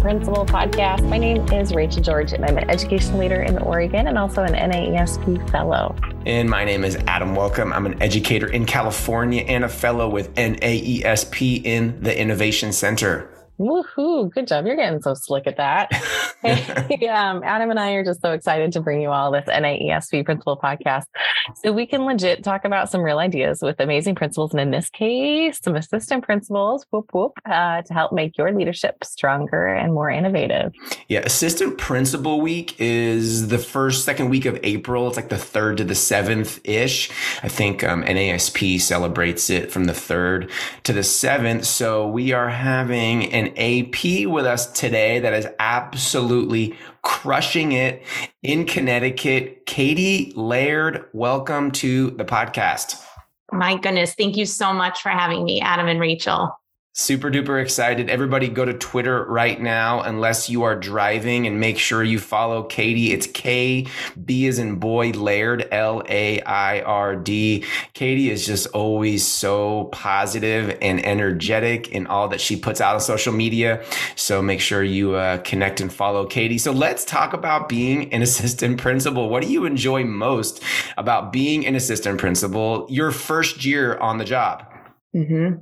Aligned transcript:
Principal 0.00 0.46
Podcast. 0.46 1.06
My 1.08 1.18
name 1.18 1.46
is 1.52 1.74
Rachael 1.74 2.02
George, 2.02 2.32
and 2.32 2.44
I'm 2.44 2.56
an 2.56 2.70
education 2.70 3.18
leader 3.18 3.42
in 3.42 3.58
Oregon 3.58 4.06
and 4.06 4.16
also 4.16 4.42
an 4.42 4.54
NAESP 4.54 5.50
fellow. 5.50 5.94
And 6.24 6.48
my 6.48 6.64
name 6.64 6.84
is 6.84 6.96
Adam 7.06 7.34
Welcome. 7.34 7.70
I'm 7.72 7.84
an 7.84 8.02
educator 8.02 8.46
in 8.46 8.64
California 8.64 9.42
and 9.42 9.62
a 9.62 9.68
fellow 9.68 10.08
with 10.08 10.34
NAESP 10.36 11.64
in 11.64 12.00
the 12.00 12.18
Innovation 12.18 12.72
Center. 12.72 13.28
Woohoo! 13.60 14.32
Good 14.32 14.46
job. 14.46 14.64
You're 14.64 14.76
getting 14.76 15.02
so 15.02 15.12
slick 15.12 15.46
at 15.46 15.58
that. 15.58 15.92
hey, 16.42 17.08
um, 17.08 17.42
Adam 17.44 17.68
and 17.68 17.78
I 17.78 17.92
are 17.92 18.04
just 18.04 18.22
so 18.22 18.32
excited 18.32 18.72
to 18.72 18.80
bring 18.80 19.02
you 19.02 19.10
all 19.10 19.30
this 19.30 19.44
NAESP 19.44 20.24
Principal 20.24 20.56
podcast 20.56 21.04
so 21.56 21.70
we 21.70 21.86
can 21.86 22.06
legit 22.06 22.42
talk 22.42 22.64
about 22.64 22.90
some 22.90 23.02
real 23.02 23.18
ideas 23.18 23.60
with 23.60 23.78
amazing 23.78 24.14
principals. 24.14 24.52
And 24.52 24.60
in 24.60 24.70
this 24.70 24.88
case, 24.88 25.58
some 25.62 25.76
assistant 25.76 26.24
principals, 26.24 26.86
whoop, 26.90 27.10
whoop, 27.12 27.32
uh, 27.44 27.82
to 27.82 27.92
help 27.92 28.12
make 28.12 28.38
your 28.38 28.50
leadership 28.50 29.04
stronger 29.04 29.66
and 29.66 29.92
more 29.92 30.10
innovative. 30.10 30.72
Yeah. 31.08 31.20
Assistant 31.20 31.76
Principal 31.76 32.40
Week 32.40 32.74
is 32.78 33.48
the 33.48 33.58
first, 33.58 34.06
second 34.06 34.30
week 34.30 34.46
of 34.46 34.58
April. 34.62 35.08
It's 35.08 35.16
like 35.16 35.28
the 35.28 35.36
third 35.36 35.76
to 35.78 35.84
the 35.84 35.94
seventh 35.94 36.60
ish. 36.64 37.10
I 37.42 37.48
think 37.48 37.84
um, 37.84 38.04
NASP 38.04 38.80
celebrates 38.80 39.50
it 39.50 39.70
from 39.70 39.84
the 39.84 39.94
third 39.94 40.50
to 40.84 40.94
the 40.94 41.02
seventh. 41.02 41.66
So 41.66 42.08
we 42.08 42.32
are 42.32 42.48
having 42.48 43.26
an 43.32 43.49
AP 43.56 44.26
with 44.26 44.46
us 44.46 44.66
today 44.72 45.18
that 45.20 45.32
is 45.32 45.46
absolutely 45.58 46.76
crushing 47.02 47.72
it 47.72 48.02
in 48.42 48.66
Connecticut. 48.66 49.66
Katie 49.66 50.32
Laird, 50.36 51.06
welcome 51.12 51.70
to 51.72 52.10
the 52.12 52.24
podcast. 52.24 53.02
My 53.52 53.76
goodness. 53.76 54.14
Thank 54.14 54.36
you 54.36 54.46
so 54.46 54.72
much 54.72 55.02
for 55.02 55.08
having 55.08 55.44
me, 55.44 55.60
Adam 55.60 55.88
and 55.88 56.00
Rachael. 56.00 56.59
Super 56.92 57.30
duper 57.30 57.62
excited. 57.62 58.10
Everybody 58.10 58.48
go 58.48 58.64
to 58.64 58.74
Twitter 58.74 59.24
right 59.26 59.60
now, 59.60 60.00
unless 60.00 60.50
you 60.50 60.64
are 60.64 60.74
driving, 60.74 61.46
and 61.46 61.60
make 61.60 61.78
sure 61.78 62.02
you 62.02 62.18
follow 62.18 62.64
Katie. 62.64 63.12
It's 63.12 63.28
K 63.28 63.86
B 64.24 64.46
is 64.46 64.58
in 64.58 64.80
boy 64.80 65.12
Laird, 65.12 65.68
L 65.70 66.02
A 66.08 66.40
I 66.40 66.80
R 66.80 67.14
D. 67.14 67.64
Katie 67.92 68.28
is 68.28 68.44
just 68.44 68.66
always 68.68 69.24
so 69.24 69.84
positive 69.92 70.76
and 70.82 71.04
energetic 71.06 71.88
in 71.90 72.08
all 72.08 72.26
that 72.26 72.40
she 72.40 72.56
puts 72.56 72.80
out 72.80 72.96
on 72.96 73.00
social 73.00 73.32
media. 73.32 73.84
So 74.16 74.42
make 74.42 74.60
sure 74.60 74.82
you 74.82 75.14
uh, 75.14 75.38
connect 75.38 75.80
and 75.80 75.92
follow 75.92 76.26
Katie. 76.26 76.58
So 76.58 76.72
let's 76.72 77.04
talk 77.04 77.32
about 77.32 77.68
being 77.68 78.12
an 78.12 78.20
assistant 78.30 78.80
principal. 78.80 79.28
What 79.28 79.44
do 79.44 79.48
you 79.48 79.64
enjoy 79.64 80.02
most 80.02 80.60
about 80.98 81.32
being 81.32 81.64
an 81.66 81.76
assistant 81.76 82.18
principal 82.18 82.88
your 82.90 83.12
first 83.12 83.64
year 83.64 83.96
on 83.98 84.18
the 84.18 84.24
job? 84.24 84.66
Mm-hmm. 85.14 85.60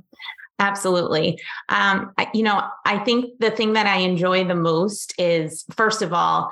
Absolutely. 0.59 1.39
Um, 1.69 2.11
you 2.33 2.43
know, 2.43 2.61
I 2.85 2.99
think 2.99 3.39
the 3.39 3.49
thing 3.49 3.73
that 3.73 3.87
I 3.87 3.99
enjoy 3.99 4.43
the 4.43 4.55
most 4.55 5.13
is, 5.17 5.63
first 5.73 6.01
of 6.01 6.11
all, 6.11 6.51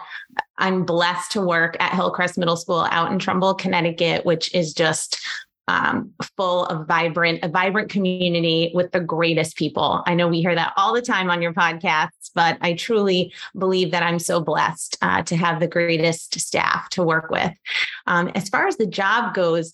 I'm 0.57 0.85
blessed 0.85 1.33
to 1.33 1.41
work 1.41 1.75
at 1.81 1.93
Hillcrest 1.93 2.37
Middle 2.37 2.55
School 2.55 2.87
out 2.89 3.11
in 3.11 3.19
Trumbull, 3.19 3.53
Connecticut, 3.53 4.25
which 4.25 4.53
is 4.55 4.73
just 4.73 5.19
um, 5.67 6.13
full 6.37 6.65
of 6.67 6.87
vibrant, 6.87 7.43
a 7.43 7.49
vibrant 7.49 7.89
community 7.89 8.71
with 8.73 8.91
the 8.93 9.01
greatest 9.01 9.57
people. 9.57 10.01
I 10.05 10.15
know 10.15 10.29
we 10.29 10.39
hear 10.39 10.55
that 10.55 10.71
all 10.77 10.93
the 10.93 11.01
time 11.01 11.29
on 11.29 11.41
your 11.41 11.53
podcasts, 11.53 12.31
but 12.33 12.57
I 12.61 12.73
truly 12.73 13.33
believe 13.57 13.91
that 13.91 14.03
I'm 14.03 14.19
so 14.19 14.39
blessed 14.39 14.97
uh, 15.01 15.23
to 15.23 15.35
have 15.35 15.59
the 15.59 15.67
greatest 15.67 16.39
staff 16.39 16.87
to 16.91 17.03
work 17.03 17.29
with. 17.29 17.51
Um, 18.05 18.29
as 18.35 18.47
far 18.47 18.67
as 18.67 18.77
the 18.77 18.87
job 18.87 19.33
goes, 19.33 19.73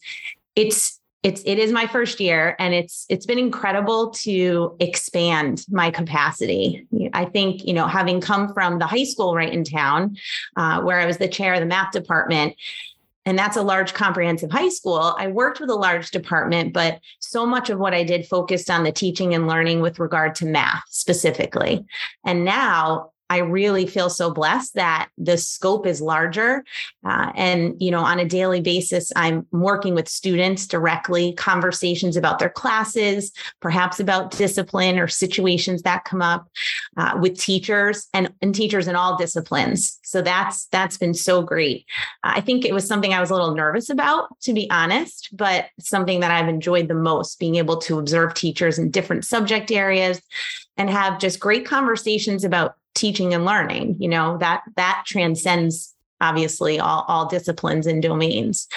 it's 0.55 0.99
it's 1.23 1.41
it 1.45 1.57
is 1.57 1.71
my 1.71 1.87
first 1.87 2.19
year 2.19 2.55
and 2.59 2.73
it's 2.73 3.05
it's 3.09 3.25
been 3.25 3.39
incredible 3.39 4.11
to 4.11 4.75
expand 4.81 5.65
my 5.69 5.89
capacity. 5.89 6.85
I 7.13 7.25
think 7.25 7.65
you 7.65 7.73
know 7.73 7.87
having 7.87 8.19
come 8.19 8.53
from 8.53 8.77
the 8.77 8.85
high 8.85 9.05
school 9.05 9.33
right 9.33 9.51
in 9.51 9.63
town 9.63 10.17
uh, 10.57 10.81
where 10.81 10.99
i 10.99 11.05
was 11.05 11.17
the 11.17 11.27
chair 11.27 11.53
of 11.53 11.61
the 11.61 11.65
math 11.65 11.91
department 11.91 12.55
and 13.25 13.39
that's 13.39 13.55
a 13.55 13.61
large 13.61 13.93
comprehensive 13.93 14.51
high 14.51 14.69
school 14.69 15.15
i 15.17 15.27
worked 15.27 15.59
with 15.59 15.69
a 15.69 15.75
large 15.75 16.11
department 16.11 16.73
but 16.73 16.99
so 17.19 17.45
much 17.45 17.69
of 17.69 17.79
what 17.79 17.93
i 17.93 18.03
did 18.03 18.25
focused 18.25 18.69
on 18.69 18.83
the 18.83 18.91
teaching 18.91 19.33
and 19.33 19.47
learning 19.47 19.79
with 19.79 19.99
regard 19.99 20.35
to 20.35 20.45
math 20.45 20.83
specifically. 20.89 21.85
And 22.25 22.43
now 22.43 23.12
I 23.29 23.39
really 23.39 23.87
feel 23.87 24.09
so 24.09 24.31
blessed 24.31 24.75
that 24.75 25.09
the 25.17 25.37
scope 25.37 25.87
is 25.87 26.01
larger. 26.01 26.63
Uh, 27.05 27.31
and, 27.35 27.75
you 27.81 27.89
know, 27.89 28.01
on 28.01 28.19
a 28.19 28.25
daily 28.25 28.61
basis, 28.61 29.11
I'm 29.15 29.47
working 29.51 29.95
with 29.95 30.07
students 30.07 30.67
directly, 30.67 31.33
conversations 31.33 32.15
about 32.15 32.39
their 32.39 32.49
classes, 32.49 33.31
perhaps 33.59 33.99
about 33.99 34.31
discipline 34.31 34.99
or 34.99 35.07
situations 35.07 35.81
that 35.81 36.05
come 36.05 36.21
up 36.21 36.47
uh, 36.97 37.17
with 37.19 37.39
teachers 37.39 38.07
and, 38.13 38.31
and 38.41 38.53
teachers 38.53 38.87
in 38.87 38.95
all 38.95 39.17
disciplines. 39.17 39.99
So 40.03 40.21
that's 40.21 40.67
that's 40.67 40.97
been 40.97 41.13
so 41.13 41.41
great. 41.41 41.85
I 42.23 42.41
think 42.41 42.65
it 42.65 42.73
was 42.73 42.87
something 42.87 43.13
I 43.13 43.19
was 43.19 43.31
a 43.31 43.33
little 43.33 43.55
nervous 43.55 43.89
about, 43.89 44.39
to 44.41 44.53
be 44.53 44.69
honest, 44.69 45.29
but 45.33 45.67
something 45.79 46.19
that 46.19 46.31
I've 46.31 46.49
enjoyed 46.49 46.87
the 46.87 46.93
most, 46.93 47.39
being 47.39 47.55
able 47.55 47.77
to 47.77 47.99
observe 47.99 48.33
teachers 48.33 48.77
in 48.77 48.91
different 48.91 49.25
subject 49.25 49.71
areas 49.71 50.21
and 50.77 50.89
have 50.89 51.19
just 51.19 51.39
great 51.39 51.65
conversations 51.65 52.43
about 52.43 52.75
teaching 52.95 53.33
and 53.33 53.45
learning 53.45 53.95
you 53.99 54.07
know 54.07 54.37
that 54.37 54.61
that 54.75 55.03
transcends 55.05 55.93
obviously 56.21 56.79
all, 56.79 57.05
all 57.07 57.27
disciplines 57.27 57.87
and 57.87 58.01
domains 58.01 58.67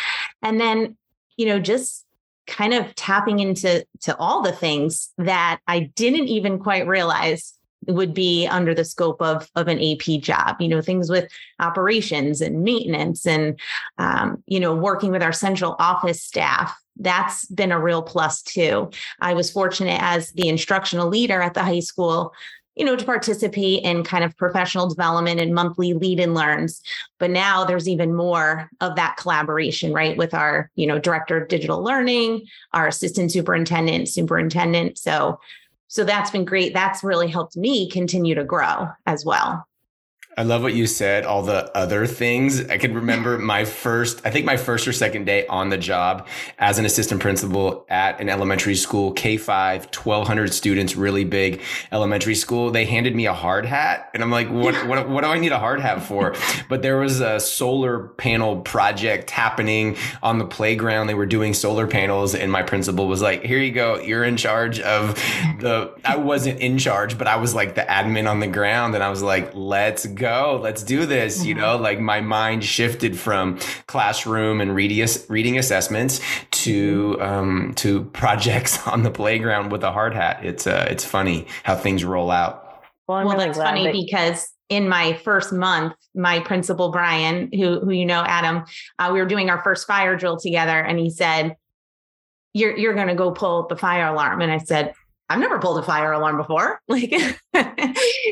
and 0.42 0.60
then 0.60 0.96
you 1.36 1.46
know 1.46 1.58
just 1.58 2.04
kind 2.46 2.72
of 2.72 2.94
tapping 2.94 3.40
into 3.40 3.84
to 4.00 4.16
all 4.18 4.42
the 4.42 4.52
things 4.52 5.10
that 5.18 5.60
i 5.66 5.80
didn't 5.80 6.28
even 6.28 6.58
quite 6.58 6.86
realize 6.86 7.56
would 7.86 8.14
be 8.14 8.46
under 8.46 8.74
the 8.74 8.84
scope 8.84 9.20
of 9.22 9.48
of 9.54 9.68
an 9.68 9.80
AP 9.80 10.20
job. 10.20 10.60
You 10.60 10.68
know, 10.68 10.80
things 10.80 11.10
with 11.10 11.30
operations 11.60 12.40
and 12.40 12.62
maintenance, 12.62 13.26
and 13.26 13.58
um, 13.98 14.42
you 14.46 14.60
know, 14.60 14.74
working 14.74 15.10
with 15.10 15.22
our 15.22 15.32
central 15.32 15.76
office 15.78 16.22
staff. 16.22 16.76
That's 16.98 17.44
been 17.46 17.72
a 17.72 17.80
real 17.80 18.02
plus 18.02 18.42
too. 18.42 18.90
I 19.20 19.34
was 19.34 19.50
fortunate 19.50 20.00
as 20.02 20.32
the 20.32 20.48
instructional 20.48 21.08
leader 21.08 21.42
at 21.42 21.52
the 21.52 21.62
high 21.62 21.80
school 21.80 22.32
you 22.76 22.84
know, 22.84 22.94
to 22.94 23.04
participate 23.04 23.82
in 23.82 24.04
kind 24.04 24.22
of 24.22 24.36
professional 24.36 24.86
development 24.86 25.40
and 25.40 25.54
monthly 25.54 25.94
lead 25.94 26.20
and 26.20 26.34
learns. 26.34 26.82
But 27.18 27.30
now 27.30 27.64
there's 27.64 27.88
even 27.88 28.14
more 28.14 28.70
of 28.80 28.96
that 28.96 29.16
collaboration, 29.16 29.92
right? 29.92 30.16
With 30.16 30.34
our, 30.34 30.70
you 30.76 30.86
know, 30.86 30.98
director 30.98 31.40
of 31.42 31.48
digital 31.48 31.82
learning, 31.82 32.46
our 32.74 32.86
assistant 32.86 33.32
superintendent, 33.32 34.08
superintendent. 34.08 34.98
So, 34.98 35.40
so 35.88 36.04
that's 36.04 36.30
been 36.30 36.44
great. 36.44 36.74
That's 36.74 37.02
really 37.02 37.28
helped 37.28 37.56
me 37.56 37.90
continue 37.90 38.34
to 38.34 38.44
grow 38.44 38.88
as 39.06 39.24
well. 39.24 39.66
I 40.38 40.42
love 40.42 40.62
what 40.62 40.74
you 40.74 40.86
said, 40.86 41.24
all 41.24 41.42
the 41.42 41.74
other 41.74 42.06
things. 42.06 42.68
I 42.68 42.76
can 42.76 42.92
remember 42.92 43.38
my 43.54 43.64
first, 43.64 44.20
I 44.26 44.30
think 44.30 44.44
my 44.44 44.58
first 44.58 44.86
or 44.86 44.92
second 44.92 45.24
day 45.24 45.46
on 45.46 45.70
the 45.70 45.78
job 45.78 46.28
as 46.58 46.78
an 46.78 46.84
assistant 46.84 47.22
principal 47.22 47.86
at 47.88 48.20
an 48.20 48.28
elementary 48.28 48.74
school, 48.74 49.14
K5, 49.14 49.96
1200 49.96 50.52
students, 50.52 50.94
really 50.94 51.24
big 51.24 51.62
elementary 51.90 52.34
school. 52.34 52.70
They 52.70 52.84
handed 52.84 53.16
me 53.16 53.24
a 53.24 53.32
hard 53.32 53.64
hat 53.64 54.10
and 54.12 54.22
I'm 54.22 54.30
like, 54.30 54.50
what, 54.50 54.74
what, 54.86 55.08
what 55.08 55.24
do 55.24 55.30
I 55.30 55.38
need 55.38 55.52
a 55.52 55.58
hard 55.58 55.80
hat 55.80 56.02
for? 56.02 56.34
But 56.68 56.82
there 56.82 56.96
was 56.96 57.20
a 57.20 57.38
solar 57.38 58.08
panel 58.08 58.60
project 58.60 59.30
happening 59.30 59.96
on 60.22 60.38
the 60.38 60.44
playground. 60.44 61.06
They 61.06 61.14
were 61.14 61.26
doing 61.26 61.54
solar 61.54 61.86
panels 61.86 62.34
and 62.34 62.50
my 62.50 62.62
principal 62.62 63.06
was 63.06 63.22
like, 63.22 63.44
here 63.44 63.58
you 63.58 63.70
go. 63.70 64.00
You're 64.00 64.24
in 64.24 64.36
charge 64.36 64.80
of 64.80 65.14
the, 65.60 65.94
I 66.04 66.16
wasn't 66.16 66.58
in 66.58 66.78
charge, 66.78 67.16
but 67.18 67.28
I 67.28 67.36
was 67.36 67.54
like 67.54 67.76
the 67.76 67.82
admin 67.82 68.28
on 68.28 68.40
the 68.40 68.48
ground 68.48 68.94
and 68.96 69.04
I 69.04 69.10
was 69.10 69.22
like, 69.22 69.52
let's 69.54 70.06
go 70.06 70.25
go. 70.26 70.60
Let's 70.62 70.82
do 70.82 71.06
this. 71.06 71.38
Mm-hmm. 71.38 71.48
You 71.48 71.54
know, 71.54 71.76
like 71.76 72.00
my 72.00 72.20
mind 72.20 72.64
shifted 72.64 73.18
from 73.18 73.58
classroom 73.86 74.60
and 74.60 74.74
reading, 74.74 75.06
reading 75.28 75.58
assessments 75.58 76.20
to, 76.62 77.14
mm-hmm. 77.14 77.22
um, 77.22 77.72
to 77.76 78.04
projects 78.06 78.86
on 78.92 79.02
the 79.02 79.10
playground 79.10 79.70
with 79.70 79.82
a 79.82 79.92
hard 79.92 80.14
hat. 80.14 80.44
It's, 80.44 80.66
uh, 80.66 80.86
it's 80.90 81.04
funny 81.04 81.46
how 81.62 81.76
things 81.76 82.04
roll 82.04 82.30
out. 82.30 82.82
Well, 83.06 83.24
well 83.24 83.34
really 83.34 83.46
that's 83.46 83.58
funny 83.58 83.84
that- 83.84 83.92
because 83.92 84.52
in 84.68 84.88
my 84.88 85.14
first 85.14 85.52
month, 85.52 85.94
my 86.14 86.40
principal 86.40 86.90
Brian, 86.90 87.50
who 87.52 87.78
who 87.80 87.90
you 87.90 88.04
know, 88.04 88.24
Adam, 88.26 88.64
uh, 88.98 89.10
we 89.12 89.20
were 89.20 89.26
doing 89.26 89.48
our 89.48 89.62
first 89.62 89.86
fire 89.86 90.16
drill 90.16 90.38
together, 90.38 90.80
and 90.80 90.98
he 90.98 91.08
said, 91.08 91.54
"You're 92.52 92.76
you're 92.76 92.94
going 92.94 93.06
to 93.06 93.14
go 93.14 93.30
pull 93.30 93.68
the 93.68 93.76
fire 93.76 94.08
alarm," 94.08 94.40
and 94.40 94.50
I 94.50 94.58
said, 94.58 94.92
I've 95.28 95.40
never 95.40 95.58
pulled 95.58 95.78
a 95.78 95.82
fire 95.82 96.12
alarm 96.12 96.36
before. 96.36 96.80
Like, 96.88 97.12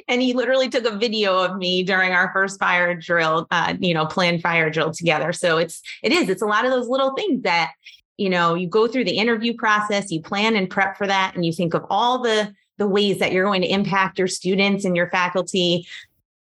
and 0.08 0.22
he 0.22 0.32
literally 0.32 0.68
took 0.68 0.84
a 0.84 0.96
video 0.96 1.38
of 1.38 1.56
me 1.56 1.82
during 1.82 2.12
our 2.12 2.30
first 2.32 2.58
fire 2.60 2.94
drill, 2.94 3.46
uh, 3.50 3.74
you 3.80 3.94
know, 3.94 4.06
planned 4.06 4.42
fire 4.42 4.70
drill 4.70 4.92
together. 4.92 5.32
So 5.32 5.58
it's, 5.58 5.82
it 6.02 6.12
is, 6.12 6.28
it's 6.28 6.42
a 6.42 6.46
lot 6.46 6.64
of 6.64 6.70
those 6.70 6.88
little 6.88 7.14
things 7.14 7.42
that, 7.42 7.72
you 8.16 8.30
know, 8.30 8.54
you 8.54 8.68
go 8.68 8.86
through 8.86 9.04
the 9.04 9.16
interview 9.16 9.54
process, 9.54 10.10
you 10.12 10.20
plan 10.20 10.56
and 10.56 10.70
prep 10.70 10.96
for 10.96 11.06
that, 11.06 11.34
and 11.34 11.44
you 11.44 11.52
think 11.52 11.74
of 11.74 11.84
all 11.90 12.22
the, 12.22 12.54
the 12.78 12.86
ways 12.86 13.18
that 13.18 13.32
you're 13.32 13.44
going 13.44 13.62
to 13.62 13.72
impact 13.72 14.18
your 14.18 14.28
students 14.28 14.84
and 14.84 14.94
your 14.94 15.10
faculty. 15.10 15.86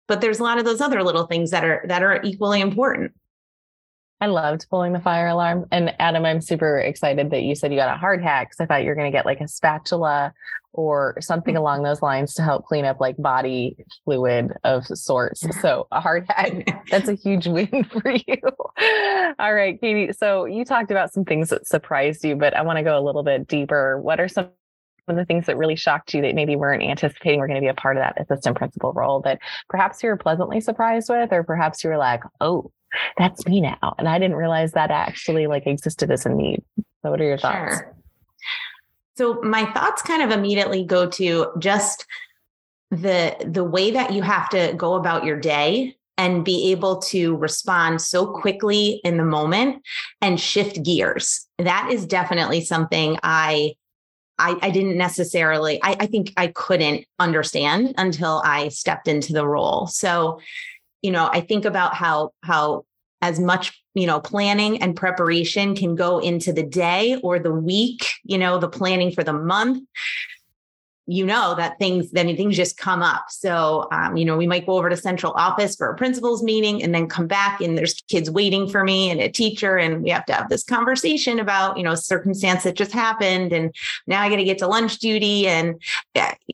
But 0.08 0.22
there's 0.22 0.40
a 0.40 0.44
lot 0.44 0.58
of 0.58 0.66
those 0.66 0.82
other 0.82 1.04
little 1.04 1.28
things 1.28 1.52
that 1.52 1.64
are, 1.64 1.84
that 1.88 2.04
are 2.04 2.22
equally 2.24 2.62
important. 2.62 3.14
I 4.22 4.28
loved 4.28 4.68
pulling 4.70 4.94
the 4.94 5.00
fire 5.00 5.28
alarm. 5.28 5.66
And 5.72 5.96
Adam, 6.00 6.26
I'm 6.26 6.42
super 6.42 6.78
excited 6.78 7.32
that 7.32 7.42
you 7.42 7.56
said 7.56 7.72
you 7.72 7.80
got 7.80 7.94
a 7.94 7.98
hard 7.98 8.22
hat 8.22 8.44
because 8.44 8.60
I 8.60 8.68
thought 8.68 8.84
you 8.84 8.90
were 8.90 8.96
going 8.96 9.12
to 9.12 9.18
get 9.18 9.26
like 9.26 9.42
a 9.42 9.48
spatula 9.48 10.32
or 10.74 11.18
something 11.20 11.56
mm-hmm. 11.56 11.62
along 11.62 11.84
those 11.84 12.04
lines 12.04 12.36
to 12.36 12.44
help 12.44 12.66
clean 12.66 12.86
up 12.86 13.02
like 13.02 13.18
body 13.18 13.76
fluid 14.06 14.54
of 14.64 14.86
sorts. 14.86 15.44
So 15.60 15.88
a 15.92 16.00
hard 16.00 16.28
hat, 16.30 16.54
that's 16.90 17.10
a 17.10 17.16
huge 17.16 17.48
win 17.48 17.84
for 17.84 18.12
you. 18.12 19.36
All 19.40 19.54
right, 19.54 19.82
Katie. 19.82 20.14
So 20.14 20.46
you 20.46 20.66
talked 20.66 20.92
about 20.92 21.12
some 21.12 21.26
things 21.26 21.50
that 21.50 21.66
surprised 21.66 22.24
you, 22.24 22.36
but 22.36 22.56
I 22.56 22.62
want 22.62 22.78
to 22.78 22.84
go 22.84 22.98
a 22.98 23.04
little 23.04 23.24
bit 23.24 23.48
deeper. 23.48 24.00
What 24.00 24.20
are 24.20 24.28
some 24.28 24.50
of 25.08 25.16
the 25.16 25.26
things 25.26 25.48
that 25.48 25.58
really 25.58 25.76
shocked 25.76 26.14
you 26.14 26.22
that 26.22 26.36
maybe 26.36 26.56
weren't 26.56 26.84
anticipating 26.84 27.40
were 27.40 27.48
going 27.48 27.60
to 27.60 27.66
be 27.66 27.68
a 27.68 27.74
part 27.74 27.98
of 27.98 28.04
that 28.04 28.22
assistant 28.22 28.56
principal 28.56 28.94
role 28.94 29.20
that 29.22 29.40
perhaps 29.68 30.04
you 30.04 30.10
were 30.10 30.18
pleasantly 30.18 30.62
surprised 30.62 31.10
with, 31.10 31.34
or 31.34 31.44
perhaps 31.44 31.84
you 31.84 31.90
were 31.90 31.98
like, 31.98 32.22
oh, 32.40 32.72
that's 33.18 33.46
me 33.46 33.62
now. 33.62 33.96
And 33.98 34.08
I 34.08 34.20
didn't 34.20 34.38
realize 34.38 34.74
that 34.74 34.92
actually 34.92 35.48
like 35.48 35.68
existed 35.68 36.12
as 36.12 36.26
a 36.26 36.30
need. 36.30 36.64
So 37.02 37.12
what 37.12 37.22
are 37.22 37.26
your 37.26 37.38
thoughts? 37.38 37.76
Sure. 37.76 37.96
So 39.16 39.42
my 39.42 39.66
thoughts 39.74 40.02
kind 40.02 40.22
of 40.22 40.32
immediately 40.32 40.84
go 40.84 41.10
to 41.10 41.52
just 41.60 42.06
the 42.90 43.36
the 43.46 43.64
way 43.64 43.92
that 43.92 44.12
you 44.12 44.22
have 44.22 44.50
to 44.50 44.74
go 44.76 44.96
about 44.96 45.24
your 45.24 45.40
day 45.40 45.96
and 46.18 46.46
be 46.46 46.72
able 46.72 47.00
to 47.00 47.36
respond 47.38 48.02
so 48.02 48.28
quickly 48.28 49.02
in 49.04 49.18
the 49.18 49.24
moment 49.24 49.82
and 50.22 50.40
shift 50.40 50.84
gears. 50.84 51.48
That 51.58 51.90
is 51.92 52.06
definitely 52.06 52.62
something 52.62 53.18
I 53.24 53.76
I, 54.42 54.58
I 54.64 54.70
didn't 54.72 54.98
necessarily, 54.98 55.80
I, 55.84 55.98
I 56.00 56.06
think 56.08 56.34
I 56.36 56.48
couldn't 56.48 57.06
understand 57.20 57.94
until 57.98 58.42
I 58.44 58.70
stepped 58.70 59.08
into 59.08 59.34
the 59.34 59.46
role. 59.46 59.86
So, 59.86 60.40
you 61.02 61.12
know, 61.12 61.30
I 61.32 61.42
think 61.42 61.66
about 61.66 61.96
how 61.96 62.32
how 62.44 62.86
as 63.22 63.40
much 63.40 63.82
you 63.94 64.08
know 64.08 64.20
planning 64.20 64.82
and 64.82 64.96
preparation 64.96 65.76
can 65.76 65.96
go 65.96 66.20
into 66.20 66.52
the 66.54 66.64
day 66.64 67.18
or 67.24 67.40
the 67.40 67.52
week 67.52 68.08
you 68.24 68.38
know 68.38 68.58
the 68.58 68.70
planning 68.70 69.12
for 69.12 69.24
the 69.24 69.34
month 69.34 69.84
you 71.08 71.26
know 71.26 71.56
that 71.56 71.78
things 71.80 72.12
then 72.12 72.36
things 72.36 72.56
just 72.56 72.78
come 72.78 73.02
up 73.02 73.26
so 73.30 73.88
um, 73.92 74.16
you 74.16 74.24
know 74.24 74.38
we 74.38 74.48
might 74.48 74.66
go 74.66 74.78
over 74.78 74.90
to 74.90 74.96
central 74.96 75.34
office 75.34 75.76
for 75.76 75.90
a 75.90 75.96
principals 75.96 76.44
meeting 76.44 76.84
and 76.84 76.94
then 76.94 77.08
come 77.08 77.28
back 77.28 77.60
and 77.60 77.78
there's 77.78 77.96
kids 78.08 78.30
waiting 78.30 78.70
for 78.70 78.84
me 78.84 79.10
and 79.10 79.20
a 79.20 79.30
teacher 79.30 79.78
and 79.78 80.04
we 80.04 80.10
have 80.10 80.26
to 80.26 80.34
have 80.34 80.50
this 80.50 80.64
conversation 80.64 81.40
about 81.40 81.78
you 81.78 81.84
know 81.84 81.96
circumstance 81.96 82.64
that 82.64 82.76
just 82.76 82.92
happened 82.92 83.52
and 83.52 83.74
now 84.06 84.22
i 84.22 84.30
got 84.30 84.36
to 84.36 84.44
get 84.44 84.60
to 84.60 84.68
lunch 84.68 85.00
duty 85.00 85.48
and 85.48 85.82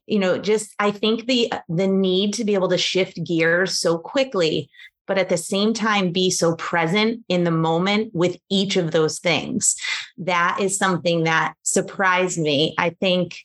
you 0.06 0.20
know 0.20 0.38
just 0.38 0.74
i 0.80 0.92
think 0.92 1.26
the 1.28 1.52
the 1.68 1.88
need 1.88 2.34
to 2.34 2.46
be 2.46 2.54
able 2.54 2.70
to 2.70 2.78
shift 2.78 3.22
gears 3.26 3.78
so 3.78 3.98
quickly 3.98 4.70
but 5.08 5.18
at 5.18 5.30
the 5.30 5.38
same 5.38 5.74
time 5.74 6.12
be 6.12 6.30
so 6.30 6.56
present 6.56 7.24
in 7.30 7.46
the 7.46 7.52
moment 7.52 8.14
with 8.14 8.38
each 8.50 8.76
of 8.76 8.92
those 8.92 9.20
things. 9.20 9.76
That 10.18 10.60
is 10.60 10.78
something 10.78 11.24
that 11.24 11.56
surprised 11.64 12.38
me. 12.38 12.76
I 12.78 12.92
think 12.92 13.38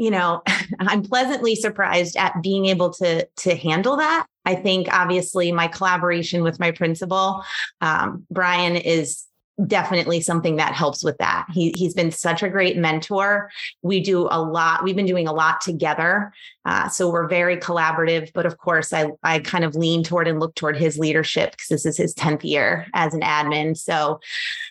you 0.00 0.10
know 0.10 0.42
i'm 0.80 1.02
pleasantly 1.02 1.54
surprised 1.54 2.16
at 2.16 2.42
being 2.42 2.66
able 2.66 2.90
to 2.90 3.24
to 3.36 3.54
handle 3.54 3.96
that. 3.98 4.26
I 4.46 4.54
think 4.54 4.88
obviously 4.90 5.52
my 5.52 5.68
collaboration 5.68 6.42
with 6.42 6.58
my 6.58 6.70
principal 6.72 7.44
um, 7.80 8.26
brian 8.30 8.74
is 8.74 9.26
definitely 9.66 10.20
something 10.20 10.56
that 10.56 10.72
helps 10.72 11.04
with 11.04 11.18
that. 11.18 11.46
He, 11.52 11.72
he's 11.76 11.94
been 11.94 12.10
such 12.10 12.42
a 12.42 12.48
great 12.48 12.76
mentor. 12.76 13.50
We 13.82 14.00
do 14.00 14.28
a 14.30 14.40
lot, 14.40 14.84
we've 14.84 14.96
been 14.96 15.06
doing 15.06 15.28
a 15.28 15.32
lot 15.32 15.60
together. 15.60 16.32
Uh, 16.64 16.88
so 16.88 17.10
we're 17.10 17.26
very 17.26 17.56
collaborative. 17.56 18.30
But 18.34 18.46
of 18.46 18.58
course, 18.58 18.92
I, 18.92 19.08
I 19.22 19.38
kind 19.40 19.64
of 19.64 19.74
lean 19.74 20.04
toward 20.04 20.28
and 20.28 20.38
look 20.38 20.54
toward 20.54 20.76
his 20.76 20.98
leadership 20.98 21.52
because 21.52 21.68
this 21.68 21.86
is 21.86 21.96
his 21.96 22.14
10th 22.14 22.44
year 22.44 22.86
as 22.94 23.14
an 23.14 23.22
admin. 23.22 23.76
So, 23.76 24.20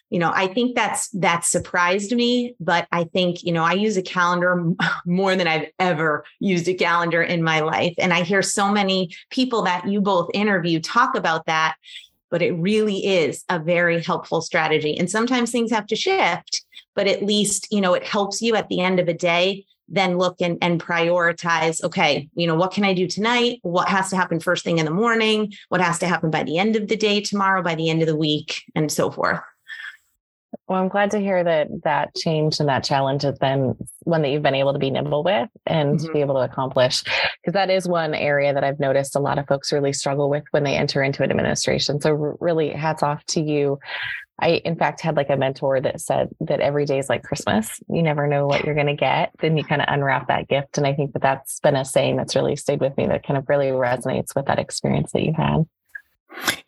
you 0.09 0.19
know, 0.19 0.31
I 0.33 0.47
think 0.47 0.75
that's 0.75 1.09
that 1.09 1.45
surprised 1.45 2.15
me. 2.15 2.56
But 2.59 2.88
I 2.91 3.06
think, 3.06 3.44
you 3.44 3.51
know, 3.51 3.63
I 3.63 3.74
use 3.74 3.97
a 3.97 4.01
calendar 4.01 4.71
more 5.06 5.36
than 5.36 5.47
I've 5.47 5.68
ever 5.80 6.25
used 6.39 6.68
a 6.68 6.74
calendar 6.74 7.21
in 7.24 7.44
my 7.44 7.62
life. 7.62 7.95
And 7.97 8.13
I 8.13 8.24
hear 8.24 8.41
so 8.41 8.71
many 8.71 9.15
people 9.30 9.63
that 9.63 9.88
you 9.88 10.01
both 10.01 10.30
interview 10.33 10.80
talk 10.80 11.15
about 11.15 11.45
that 11.47 11.75
but 12.29 12.41
it 12.41 12.51
really 12.53 13.05
is 13.05 13.43
a 13.49 13.59
very 13.59 14.01
helpful 14.01 14.41
strategy. 14.41 14.97
And 14.97 15.09
sometimes 15.09 15.51
things 15.51 15.71
have 15.71 15.87
to 15.87 15.95
shift, 15.95 16.63
but 16.95 17.07
at 17.07 17.23
least, 17.23 17.67
you 17.71 17.81
know, 17.81 17.93
it 17.93 18.05
helps 18.05 18.41
you 18.41 18.55
at 18.55 18.69
the 18.69 18.81
end 18.81 18.99
of 18.99 19.07
a 19.07 19.13
day 19.13 19.65
then 19.91 20.17
look 20.17 20.39
and, 20.39 20.57
and 20.61 20.79
prioritize 20.81 21.83
okay 21.83 22.29
you 22.35 22.45
know 22.45 22.55
what 22.55 22.71
can 22.71 22.85
i 22.85 22.93
do 22.93 23.07
tonight? 23.07 23.59
What 23.63 23.89
has 23.89 24.09
to 24.11 24.15
happen 24.15 24.39
first 24.39 24.63
thing 24.63 24.77
in 24.77 24.85
the 24.85 24.91
morning? 24.91 25.53
What 25.69 25.81
has 25.81 25.99
to 25.99 26.07
happen 26.07 26.29
by 26.29 26.43
the 26.43 26.57
end 26.57 26.75
of 26.75 26.87
the 26.87 26.95
day 26.95 27.21
tomorrow 27.21 27.63
by 27.63 27.75
the 27.75 27.89
end 27.89 28.01
of 28.01 28.07
the 28.07 28.15
week 28.15 28.63
and 28.75 28.91
so 28.91 29.09
forth 29.11 29.39
well, 30.68 30.81
I'm 30.81 30.88
glad 30.88 31.12
to 31.12 31.19
hear 31.19 31.44
that 31.44 31.68
that 31.84 32.16
change 32.16 32.60
and 32.60 32.69
that 32.69 32.84
challenge 32.84 33.24
has 33.24 33.38
been 33.38 33.75
one 34.04 34.22
that 34.22 34.30
you've 34.30 34.44
been 34.44 34.56
able 34.56 34.74
to 34.74 34.80
be 34.80 34.90
nimble 34.90 35.24
with 35.24 35.50
and 35.66 35.96
mm-hmm. 35.96 36.06
to 36.06 36.13
be 36.13 36.22
able 36.22 36.36
to 36.36 36.42
accomplish. 36.42 37.04
Because 37.04 37.54
that 37.54 37.69
is 37.69 37.88
one 37.88 38.13
area 38.13 38.54
that 38.54 38.63
I've 38.63 38.80
noticed 38.80 39.16
a 39.16 39.19
lot 39.19 39.40
of 39.40 39.48
folks 39.48 39.72
really 39.72 39.94
struggle 39.94 40.30
with 40.30 40.44
when 40.51 40.63
they 40.63 40.75
enter 40.75 41.01
into 41.01 41.24
an 41.24 41.31
administration. 41.31 42.01
So, 42.01 42.12
really, 42.40 42.69
hats 42.69 43.04
off 43.04 43.24
to 43.28 43.42
you. 43.42 43.80
I, 44.42 44.62
in 44.63 44.78
fact, 44.78 45.01
had 45.01 45.18
like 45.18 45.30
a 45.30 45.36
mentor 45.36 45.81
that 45.81 46.00
said 46.00 46.30
that 46.42 46.62
every 46.62 46.86
day 46.86 47.00
is 47.00 47.10
like 47.10 47.24
Christmas. 47.24 47.80
You 47.90 48.01
never 48.01 48.25
know 48.25 48.48
what 48.48 48.63
you're 48.63 48.75
going 48.75 48.88
to 48.88 48.96
get. 48.96 49.31
Then 49.40 49.57
you 49.57 49.63
kind 49.63 49.81
of 49.81 49.88
unwrap 49.90 50.30
that 50.30 50.48
gift. 50.48 50.78
And 50.78 50.88
I 50.88 50.94
think 50.94 51.13
that 51.13 51.22
that's 51.22 51.60
been 51.60 51.75
a 51.75 51.84
saying 51.84 52.16
that's 52.16 52.36
really 52.36 52.56
stayed 52.56 52.80
with 52.80 52.96
me 52.96 53.07
that 53.07 53.25
kind 53.25 53.38
of 53.38 53.50
really 53.50 53.68
resonates 53.68 54.36
with 54.36 54.46
that 54.46 54.60
experience 54.60 55.12
that 55.12 55.24
you've 55.24 55.36
had. 55.36 55.66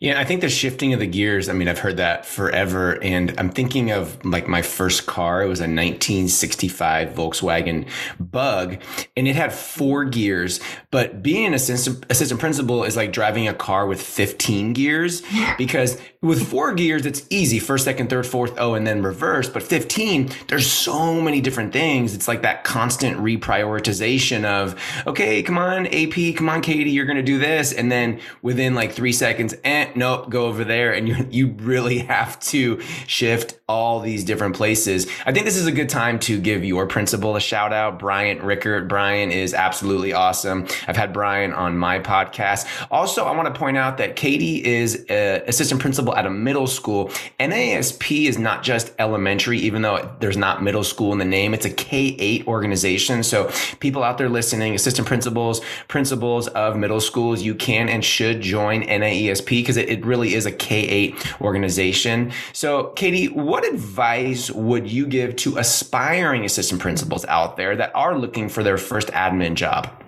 Yeah, 0.02 0.20
I 0.20 0.24
think 0.24 0.40
the 0.40 0.48
shifting 0.48 0.92
of 0.94 0.98
the 0.98 1.06
gears, 1.06 1.48
I 1.48 1.52
mean, 1.52 1.68
I've 1.68 1.78
heard 1.78 1.98
that 1.98 2.26
forever. 2.26 3.00
And 3.02 3.38
I'm 3.38 3.50
thinking 3.50 3.92
of 3.92 4.24
like 4.24 4.48
my 4.48 4.60
first 4.60 5.06
car. 5.06 5.44
It 5.44 5.46
was 5.46 5.60
a 5.60 5.70
1965 5.70 7.10
Volkswagen 7.10 7.88
Bug 8.18 8.82
and 9.16 9.28
it 9.28 9.36
had 9.36 9.52
four 9.52 10.04
gears. 10.04 10.58
But 10.90 11.22
being 11.22 11.46
an 11.46 11.54
assistant, 11.54 12.04
assistant 12.10 12.40
principal 12.40 12.82
is 12.82 12.96
like 12.96 13.12
driving 13.12 13.46
a 13.46 13.54
car 13.54 13.86
with 13.86 14.02
15 14.02 14.72
gears 14.72 15.22
because 15.56 16.00
with 16.22 16.48
four 16.48 16.72
gears, 16.72 17.04
it's 17.04 17.26
easy 17.30 17.58
first, 17.58 17.84
second, 17.84 18.08
third, 18.08 18.24
fourth, 18.24 18.54
oh, 18.56 18.74
and 18.74 18.86
then 18.86 19.02
reverse. 19.02 19.48
But 19.48 19.64
15, 19.64 20.30
there's 20.46 20.70
so 20.70 21.20
many 21.20 21.40
different 21.40 21.72
things. 21.72 22.14
It's 22.14 22.28
like 22.28 22.42
that 22.42 22.62
constant 22.62 23.18
reprioritization 23.18 24.44
of, 24.44 24.80
okay, 25.04 25.42
come 25.42 25.58
on, 25.58 25.88
AP, 25.88 26.36
come 26.36 26.48
on, 26.48 26.62
Katie, 26.62 26.90
you're 26.90 27.06
going 27.06 27.16
to 27.16 27.24
do 27.24 27.38
this. 27.38 27.72
And 27.72 27.90
then 27.90 28.20
within 28.40 28.76
like 28.76 28.92
three 28.92 29.12
seconds, 29.12 29.56
eh, 29.64 29.90
nope, 29.96 30.30
go 30.30 30.46
over 30.46 30.62
there. 30.62 30.92
And 30.92 31.08
you, 31.08 31.26
you 31.28 31.48
really 31.58 31.98
have 31.98 32.38
to 32.40 32.80
shift 33.08 33.58
all 33.68 33.98
these 33.98 34.22
different 34.22 34.54
places. 34.54 35.08
I 35.26 35.32
think 35.32 35.44
this 35.44 35.56
is 35.56 35.66
a 35.66 35.72
good 35.72 35.88
time 35.88 36.20
to 36.20 36.38
give 36.40 36.64
your 36.64 36.86
principal 36.86 37.34
a 37.34 37.40
shout 37.40 37.72
out, 37.72 37.98
Brian 37.98 38.38
Rickert. 38.38 38.86
Brian 38.86 39.32
is 39.32 39.54
absolutely 39.54 40.12
awesome. 40.12 40.68
I've 40.86 40.96
had 40.96 41.12
Brian 41.12 41.52
on 41.52 41.76
my 41.76 41.98
podcast. 41.98 42.68
Also, 42.92 43.24
I 43.24 43.34
want 43.34 43.52
to 43.52 43.58
point 43.58 43.76
out 43.76 43.96
that 43.96 44.14
Katie 44.14 44.64
is 44.64 45.04
assistant 45.08 45.80
principal 45.80 46.11
at 46.14 46.26
a 46.26 46.30
middle 46.30 46.66
school. 46.66 47.08
NAESP 47.40 48.28
is 48.28 48.38
not 48.38 48.62
just 48.62 48.92
elementary, 48.98 49.58
even 49.58 49.82
though 49.82 50.10
there's 50.20 50.36
not 50.36 50.62
middle 50.62 50.84
school 50.84 51.12
in 51.12 51.18
the 51.18 51.24
name. 51.24 51.54
It's 51.54 51.66
a 51.66 51.70
K 51.70 52.16
8 52.18 52.46
organization. 52.46 53.22
So 53.22 53.50
people 53.80 54.02
out 54.02 54.18
there 54.18 54.28
listening, 54.28 54.74
assistant 54.74 55.06
principals, 55.06 55.60
principals 55.88 56.48
of 56.48 56.76
middle 56.76 57.00
schools, 57.00 57.42
you 57.42 57.54
can 57.54 57.88
and 57.88 58.04
should 58.04 58.40
join 58.40 58.82
NAESP 58.82 59.46
because 59.46 59.76
it, 59.76 59.88
it 59.88 60.04
really 60.04 60.34
is 60.34 60.46
a 60.46 60.52
K 60.52 60.80
8 60.80 61.40
organization. 61.40 62.32
So, 62.52 62.88
Katie, 62.96 63.26
what 63.26 63.66
advice 63.66 64.50
would 64.50 64.90
you 64.90 65.06
give 65.06 65.36
to 65.36 65.58
aspiring 65.58 66.44
assistant 66.44 66.80
principals 66.80 67.24
out 67.26 67.56
there 67.56 67.76
that 67.76 67.94
are 67.94 68.18
looking 68.18 68.48
for 68.48 68.62
their 68.62 68.78
first 68.78 69.08
admin 69.08 69.54
job? 69.54 70.01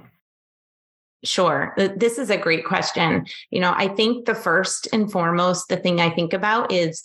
Sure. 1.24 1.74
This 1.76 2.18
is 2.18 2.30
a 2.30 2.36
great 2.36 2.64
question. 2.64 3.26
You 3.50 3.60
know, 3.60 3.72
I 3.74 3.88
think 3.88 4.26
the 4.26 4.34
first 4.34 4.88
and 4.92 5.10
foremost, 5.10 5.68
the 5.68 5.76
thing 5.76 6.00
I 6.00 6.10
think 6.10 6.32
about 6.32 6.70
is 6.70 7.02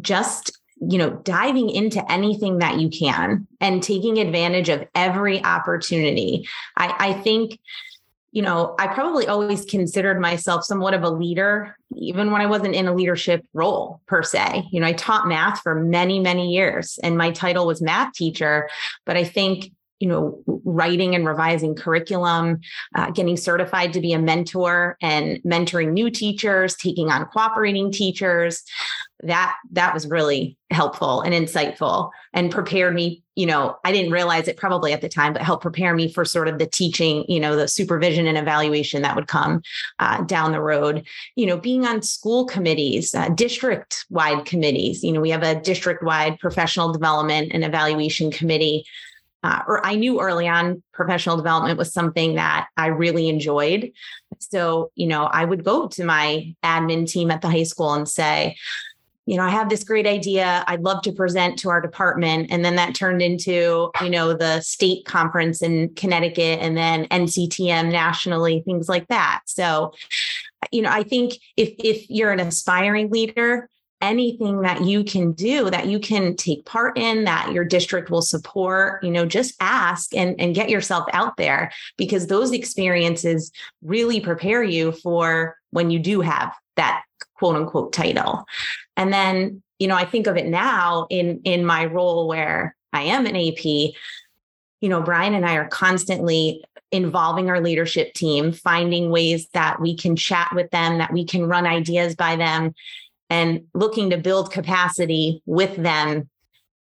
just 0.00 0.58
you 0.88 0.98
know, 0.98 1.10
diving 1.10 1.70
into 1.70 2.10
anything 2.10 2.58
that 2.58 2.80
you 2.80 2.88
can 2.88 3.46
and 3.60 3.82
taking 3.82 4.18
advantage 4.18 4.68
of 4.68 4.84
every 4.94 5.42
opportunity. 5.44 6.48
I, 6.76 6.94
I 6.98 7.12
think, 7.12 7.60
you 8.32 8.42
know, 8.42 8.74
I 8.80 8.88
probably 8.88 9.28
always 9.28 9.64
considered 9.64 10.20
myself 10.20 10.64
somewhat 10.64 10.94
of 10.94 11.04
a 11.04 11.10
leader, 11.10 11.76
even 11.94 12.32
when 12.32 12.40
I 12.40 12.46
wasn't 12.46 12.74
in 12.74 12.88
a 12.88 12.94
leadership 12.94 13.46
role 13.52 14.00
per 14.06 14.24
se. 14.24 14.64
You 14.72 14.80
know, 14.80 14.86
I 14.86 14.92
taught 14.92 15.28
math 15.28 15.60
for 15.60 15.76
many, 15.76 16.18
many 16.18 16.52
years 16.52 16.98
and 17.02 17.16
my 17.16 17.30
title 17.30 17.66
was 17.66 17.80
math 17.80 18.14
teacher. 18.14 18.68
But 19.06 19.16
I 19.16 19.22
think 19.22 19.70
you 20.02 20.08
know 20.08 20.42
writing 20.64 21.14
and 21.14 21.24
revising 21.24 21.76
curriculum 21.76 22.60
uh, 22.96 23.08
getting 23.12 23.36
certified 23.36 23.92
to 23.92 24.00
be 24.00 24.12
a 24.12 24.18
mentor 24.18 24.96
and 25.00 25.40
mentoring 25.44 25.92
new 25.92 26.10
teachers 26.10 26.74
taking 26.74 27.08
on 27.08 27.24
cooperating 27.26 27.92
teachers. 27.92 28.64
That 29.22 29.54
that 29.70 29.94
was 29.94 30.08
really 30.08 30.58
helpful 30.72 31.20
and 31.20 31.32
insightful 31.32 32.10
and 32.32 32.50
prepared 32.50 32.94
me 32.94 33.22
you 33.36 33.46
know 33.46 33.76
i 33.84 33.92
didn't 33.92 34.10
realize 34.10 34.48
it 34.48 34.56
probably 34.56 34.92
at 34.92 35.00
the 35.00 35.08
time 35.08 35.32
but 35.32 35.42
helped 35.42 35.62
prepare 35.62 35.94
me 35.94 36.10
for 36.10 36.24
sort 36.24 36.48
of 36.48 36.58
the 36.58 36.66
teaching 36.66 37.24
you 37.28 37.38
know 37.38 37.54
the 37.54 37.68
supervision 37.68 38.26
and 38.26 38.36
evaluation 38.36 39.02
that 39.02 39.14
would 39.14 39.28
come 39.28 39.62
uh, 40.00 40.22
down 40.24 40.50
the 40.50 40.60
road. 40.60 41.06
You 41.36 41.46
know 41.46 41.56
being 41.58 41.86
on 41.86 42.02
school 42.02 42.46
committees 42.46 43.14
uh, 43.14 43.28
district 43.28 44.04
wide 44.10 44.44
committees 44.44 45.04
you 45.04 45.12
know 45.12 45.20
we 45.20 45.30
have 45.30 45.44
a 45.44 45.60
district 45.60 46.02
wide 46.02 46.38
professional 46.40 46.90
development 46.90 47.52
and 47.54 47.64
evaluation 47.64 48.32
committee 48.32 48.84
uh, 49.42 49.62
or 49.66 49.84
I 49.84 49.94
knew 49.96 50.20
early 50.20 50.46
on 50.48 50.82
professional 50.92 51.36
development 51.36 51.78
was 51.78 51.92
something 51.92 52.36
that 52.36 52.68
I 52.76 52.86
really 52.86 53.28
enjoyed. 53.28 53.92
So, 54.38 54.90
you 54.94 55.06
know, 55.06 55.24
I 55.24 55.44
would 55.44 55.64
go 55.64 55.88
to 55.88 56.04
my 56.04 56.54
admin 56.64 57.08
team 57.08 57.30
at 57.30 57.42
the 57.42 57.50
high 57.50 57.64
school 57.64 57.92
and 57.92 58.08
say, 58.08 58.56
you 59.26 59.36
know, 59.36 59.44
I 59.44 59.50
have 59.50 59.68
this 59.68 59.84
great 59.84 60.06
idea. 60.06 60.64
I'd 60.66 60.82
love 60.82 61.02
to 61.02 61.12
present 61.12 61.58
to 61.60 61.70
our 61.70 61.80
department. 61.80 62.50
And 62.50 62.64
then 62.64 62.74
that 62.76 62.94
turned 62.94 63.22
into, 63.22 63.90
you 64.02 64.10
know, 64.10 64.34
the 64.34 64.60
state 64.60 65.04
conference 65.04 65.62
in 65.62 65.94
Connecticut 65.94 66.58
and 66.60 66.76
then 66.76 67.06
NCTM 67.06 67.92
nationally, 67.92 68.62
things 68.64 68.88
like 68.88 69.06
that. 69.08 69.42
So, 69.46 69.92
you 70.72 70.82
know, 70.82 70.90
I 70.90 71.04
think 71.04 71.34
if 71.56 71.74
if 71.78 72.10
you're 72.10 72.32
an 72.32 72.40
aspiring 72.40 73.10
leader, 73.10 73.68
anything 74.02 74.60
that 74.62 74.82
you 74.84 75.04
can 75.04 75.32
do 75.32 75.70
that 75.70 75.86
you 75.86 75.98
can 75.98 76.36
take 76.36 76.64
part 76.66 76.98
in 76.98 77.24
that 77.24 77.52
your 77.52 77.64
district 77.64 78.10
will 78.10 78.22
support 78.22 79.02
you 79.02 79.10
know 79.10 79.24
just 79.24 79.54
ask 79.60 80.14
and, 80.14 80.38
and 80.40 80.54
get 80.54 80.68
yourself 80.68 81.06
out 81.12 81.36
there 81.36 81.72
because 81.96 82.26
those 82.26 82.52
experiences 82.52 83.52
really 83.82 84.20
prepare 84.20 84.62
you 84.62 84.92
for 84.92 85.56
when 85.70 85.90
you 85.90 85.98
do 85.98 86.20
have 86.20 86.52
that 86.76 87.02
quote 87.34 87.56
unquote 87.56 87.92
title. 87.92 88.44
And 88.96 89.12
then 89.12 89.62
you 89.82 89.88
know 89.88 89.96
i 89.96 90.04
think 90.04 90.28
of 90.28 90.36
it 90.36 90.46
now 90.46 91.08
in 91.10 91.40
in 91.42 91.66
my 91.66 91.84
role 91.84 92.28
where 92.28 92.76
i 92.92 93.02
am 93.02 93.26
an 93.26 93.34
ap 93.34 93.64
you 93.64 94.88
know 94.88 95.02
brian 95.02 95.34
and 95.34 95.44
i 95.44 95.56
are 95.56 95.66
constantly 95.66 96.62
involving 96.92 97.50
our 97.50 97.60
leadership 97.60 98.14
team 98.14 98.52
finding 98.52 99.10
ways 99.10 99.48
that 99.54 99.80
we 99.80 99.96
can 99.96 100.14
chat 100.14 100.48
with 100.54 100.70
them 100.70 100.98
that 100.98 101.12
we 101.12 101.24
can 101.24 101.48
run 101.48 101.66
ideas 101.66 102.14
by 102.14 102.36
them 102.36 102.72
and 103.32 103.64
looking 103.72 104.10
to 104.10 104.18
build 104.18 104.52
capacity 104.52 105.42
with 105.46 105.74
them 105.76 106.28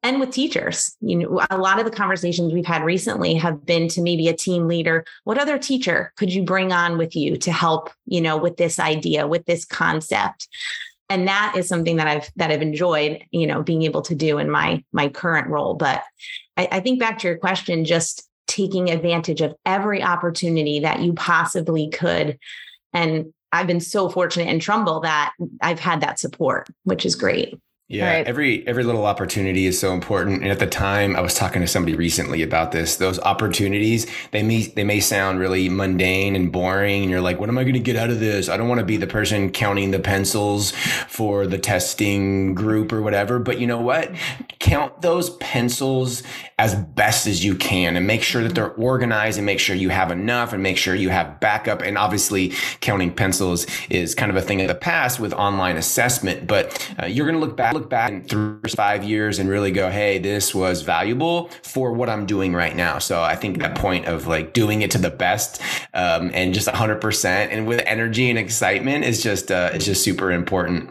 and 0.04 0.20
with 0.20 0.30
teachers. 0.30 0.96
You 1.00 1.16
know, 1.16 1.42
a 1.50 1.58
lot 1.58 1.80
of 1.80 1.84
the 1.84 1.90
conversations 1.90 2.54
we've 2.54 2.64
had 2.64 2.84
recently 2.84 3.34
have 3.34 3.66
been 3.66 3.88
to 3.88 4.00
maybe 4.00 4.28
a 4.28 4.36
team 4.36 4.68
leader. 4.68 5.04
What 5.24 5.38
other 5.38 5.58
teacher 5.58 6.12
could 6.16 6.32
you 6.32 6.44
bring 6.44 6.72
on 6.72 6.96
with 6.96 7.16
you 7.16 7.38
to 7.38 7.50
help, 7.50 7.90
you 8.06 8.20
know, 8.20 8.36
with 8.36 8.56
this 8.56 8.78
idea, 8.78 9.26
with 9.26 9.46
this 9.46 9.64
concept? 9.64 10.46
And 11.10 11.26
that 11.26 11.54
is 11.56 11.66
something 11.66 11.96
that 11.96 12.06
I've 12.06 12.30
that 12.36 12.52
I've 12.52 12.62
enjoyed, 12.62 13.24
you 13.32 13.48
know, 13.48 13.64
being 13.64 13.82
able 13.82 14.02
to 14.02 14.14
do 14.14 14.38
in 14.38 14.48
my 14.48 14.84
my 14.92 15.08
current 15.08 15.48
role. 15.48 15.74
But 15.74 16.04
I, 16.56 16.68
I 16.70 16.80
think 16.80 17.00
back 17.00 17.18
to 17.18 17.26
your 17.26 17.38
question, 17.38 17.84
just 17.84 18.28
taking 18.46 18.90
advantage 18.90 19.40
of 19.40 19.56
every 19.66 20.04
opportunity 20.04 20.78
that 20.80 21.00
you 21.00 21.14
possibly 21.14 21.90
could 21.90 22.38
and 22.92 23.32
I've 23.52 23.66
been 23.66 23.80
so 23.80 24.08
fortunate 24.08 24.48
in 24.48 24.60
Trumbull 24.60 25.00
that 25.00 25.32
I've 25.62 25.80
had 25.80 26.00
that 26.02 26.18
support, 26.18 26.68
which 26.84 27.06
is 27.06 27.14
great. 27.14 27.58
Yeah, 27.90 28.16
right. 28.16 28.26
every 28.26 28.68
every 28.68 28.84
little 28.84 29.06
opportunity 29.06 29.64
is 29.64 29.80
so 29.80 29.94
important. 29.94 30.42
And 30.42 30.50
at 30.50 30.58
the 30.58 30.66
time, 30.66 31.16
I 31.16 31.22
was 31.22 31.32
talking 31.32 31.62
to 31.62 31.66
somebody 31.66 31.96
recently 31.96 32.42
about 32.42 32.70
this. 32.70 32.96
Those 32.96 33.18
opportunities, 33.20 34.06
they 34.30 34.42
may 34.42 34.66
they 34.66 34.84
may 34.84 35.00
sound 35.00 35.40
really 35.40 35.70
mundane 35.70 36.36
and 36.36 36.52
boring, 36.52 37.00
and 37.00 37.10
you're 37.10 37.22
like, 37.22 37.40
"What 37.40 37.48
am 37.48 37.56
I 37.56 37.62
going 37.64 37.72
to 37.72 37.80
get 37.80 37.96
out 37.96 38.10
of 38.10 38.20
this?" 38.20 38.50
I 38.50 38.58
don't 38.58 38.68
want 38.68 38.80
to 38.80 38.84
be 38.84 38.98
the 38.98 39.06
person 39.06 39.50
counting 39.50 39.90
the 39.90 40.00
pencils 40.00 40.72
for 40.72 41.46
the 41.46 41.56
testing 41.56 42.52
group 42.52 42.92
or 42.92 43.00
whatever. 43.00 43.38
But 43.38 43.58
you 43.58 43.66
know 43.66 43.80
what? 43.80 44.12
Count 44.68 45.00
those 45.02 45.30
pencils 45.36 46.22
as 46.58 46.74
best 46.74 47.26
as 47.26 47.44
you 47.44 47.54
can, 47.54 47.96
and 47.96 48.06
make 48.06 48.22
sure 48.22 48.42
that 48.42 48.54
they're 48.54 48.72
organized, 48.74 49.38
and 49.38 49.46
make 49.46 49.60
sure 49.60 49.74
you 49.74 49.90
have 49.90 50.10
enough, 50.10 50.52
and 50.52 50.62
make 50.62 50.76
sure 50.76 50.94
you 50.94 51.10
have 51.10 51.40
backup. 51.40 51.82
And 51.82 51.96
obviously, 51.96 52.52
counting 52.80 53.12
pencils 53.14 53.66
is 53.88 54.14
kind 54.14 54.30
of 54.30 54.36
a 54.36 54.42
thing 54.42 54.60
of 54.60 54.68
the 54.68 54.74
past 54.74 55.20
with 55.20 55.32
online 55.32 55.76
assessment. 55.76 56.46
But 56.46 56.94
uh, 57.02 57.06
you're 57.06 57.26
going 57.26 57.38
to 57.38 57.44
look 57.44 57.56
back 57.56 57.74
look 57.74 57.88
back 57.88 58.10
in 58.10 58.24
three 58.24 58.58
five 58.74 59.04
years 59.04 59.38
and 59.38 59.48
really 59.48 59.70
go, 59.70 59.90
hey, 59.90 60.18
this 60.18 60.54
was 60.54 60.82
valuable 60.82 61.48
for 61.62 61.92
what 61.92 62.08
I'm 62.08 62.26
doing 62.26 62.54
right 62.54 62.74
now. 62.74 62.98
So 62.98 63.22
I 63.22 63.36
think 63.36 63.58
that 63.58 63.76
point 63.76 64.06
of 64.06 64.26
like 64.26 64.52
doing 64.52 64.82
it 64.82 64.90
to 64.92 64.98
the 64.98 65.10
best 65.10 65.60
um, 65.94 66.30
and 66.34 66.54
just 66.54 66.68
100% 66.68 67.24
and 67.26 67.66
with 67.66 67.82
energy 67.86 68.30
and 68.30 68.38
excitement 68.38 69.04
is 69.04 69.22
just 69.22 69.50
uh, 69.50 69.70
it's 69.72 69.84
just 69.84 70.02
super 70.02 70.30
important. 70.30 70.90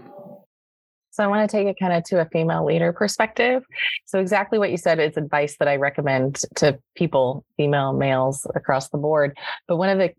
So 1.17 1.24
I 1.24 1.27
want 1.27 1.50
to 1.50 1.57
take 1.57 1.65
it 1.65 1.79
kind 1.79 1.93
of 1.93 2.03
to 2.05 2.21
a 2.21 2.25
female 2.25 2.63
leader 2.63 2.93
perspective. 2.93 3.63
So 4.05 4.19
exactly 4.19 4.59
what 4.59 4.69
you 4.69 4.77
said 4.77 5.00
is 5.00 5.17
advice 5.17 5.57
that 5.57 5.67
I 5.67 5.77
recommend 5.77 6.43
to 6.57 6.77
people, 6.95 7.43
female, 7.57 7.93
males 7.93 8.45
across 8.53 8.89
the 8.89 9.00
board. 9.00 9.36
But 9.67 9.77
one 9.77 9.89
of 9.89 9.97
the 9.97 10.13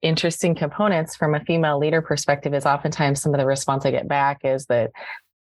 interesting 0.00 0.54
components 0.54 1.16
from 1.16 1.34
a 1.34 1.44
female 1.44 1.78
leader 1.78 2.00
perspective 2.00 2.54
is 2.54 2.64
oftentimes 2.64 3.20
some 3.20 3.34
of 3.34 3.38
the 3.38 3.44
response 3.44 3.84
I 3.84 3.90
get 3.90 4.08
back 4.08 4.38
is 4.42 4.64
that 4.66 4.90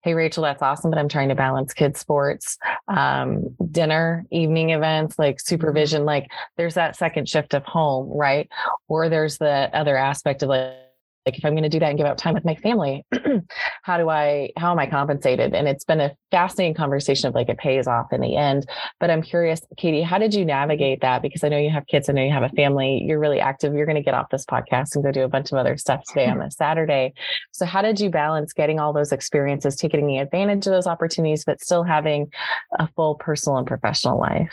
hey 0.02 0.14
rachel 0.14 0.44
that's 0.44 0.62
awesome 0.62 0.90
but 0.90 0.98
i'm 0.98 1.08
trying 1.08 1.28
to 1.28 1.34
balance 1.34 1.74
kids 1.74 1.98
sports 1.98 2.58
um, 2.86 3.56
dinner 3.72 4.24
evening 4.30 4.70
events 4.70 5.18
like 5.18 5.40
supervision 5.40 6.04
like 6.04 6.28
there's 6.56 6.74
that 6.74 6.94
second 6.94 7.28
shift 7.28 7.54
of 7.54 7.64
home 7.64 8.08
right 8.16 8.48
or 8.88 9.08
there's 9.08 9.36
the 9.38 9.68
other 9.74 9.96
aspect 9.96 10.42
of 10.42 10.48
like 10.48 10.74
like 11.26 11.36
if 11.36 11.44
i'm 11.44 11.52
going 11.52 11.62
to 11.62 11.68
do 11.68 11.80
that 11.80 11.88
and 11.88 11.98
give 11.98 12.06
up 12.06 12.16
time 12.16 12.34
with 12.34 12.44
my 12.44 12.54
family 12.56 13.04
how 13.82 13.96
do 13.98 14.08
i 14.08 14.50
how 14.56 14.72
am 14.72 14.78
i 14.78 14.86
compensated? 14.86 15.54
And 15.54 15.68
it's 15.68 15.84
been 15.84 16.00
a 16.00 16.12
fascinating 16.30 16.74
conversation 16.74 17.28
of 17.28 17.34
like 17.34 17.48
it 17.48 17.58
pays 17.58 17.86
off 17.86 18.12
in 18.12 18.20
the 18.20 18.36
end. 18.36 18.66
But 19.00 19.10
i'm 19.10 19.22
curious 19.22 19.60
katie 19.76 20.02
how 20.02 20.18
did 20.18 20.34
you 20.34 20.44
navigate 20.44 21.00
that? 21.02 21.22
Because 21.22 21.44
i 21.44 21.48
know 21.48 21.58
you 21.58 21.70
have 21.70 21.86
kids 21.86 22.08
i 22.08 22.12
know 22.12 22.22
you 22.22 22.32
have 22.32 22.42
a 22.42 22.48
family 22.50 23.02
you're 23.06 23.18
really 23.18 23.40
active 23.40 23.74
you're 23.74 23.86
going 23.86 23.96
to 23.96 24.02
get 24.02 24.14
off 24.14 24.30
this 24.30 24.46
podcast 24.46 24.94
and 24.94 25.04
go 25.04 25.12
do 25.12 25.22
a 25.22 25.28
bunch 25.28 25.52
of 25.52 25.58
other 25.58 25.76
stuff 25.76 26.02
today 26.08 26.26
on 26.26 26.40
a 26.40 26.50
saturday. 26.50 27.12
So 27.52 27.66
how 27.66 27.82
did 27.82 28.00
you 28.00 28.10
balance 28.10 28.52
getting 28.52 28.78
all 28.78 28.92
those 28.92 29.12
experiences 29.12 29.76
taking 29.76 30.18
advantage 30.18 30.66
of 30.66 30.72
those 30.72 30.86
opportunities 30.86 31.44
but 31.44 31.60
still 31.60 31.82
having 31.82 32.28
a 32.78 32.88
full 32.88 33.16
personal 33.16 33.58
and 33.58 33.66
professional 33.66 34.18
life 34.18 34.52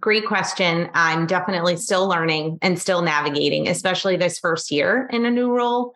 Great 0.00 0.26
question. 0.26 0.90
I'm 0.94 1.26
definitely 1.26 1.76
still 1.76 2.06
learning 2.06 2.58
and 2.60 2.78
still 2.78 3.02
navigating, 3.02 3.68
especially 3.68 4.16
this 4.16 4.38
first 4.38 4.70
year 4.70 5.08
in 5.10 5.24
a 5.24 5.30
new 5.30 5.50
role. 5.56 5.94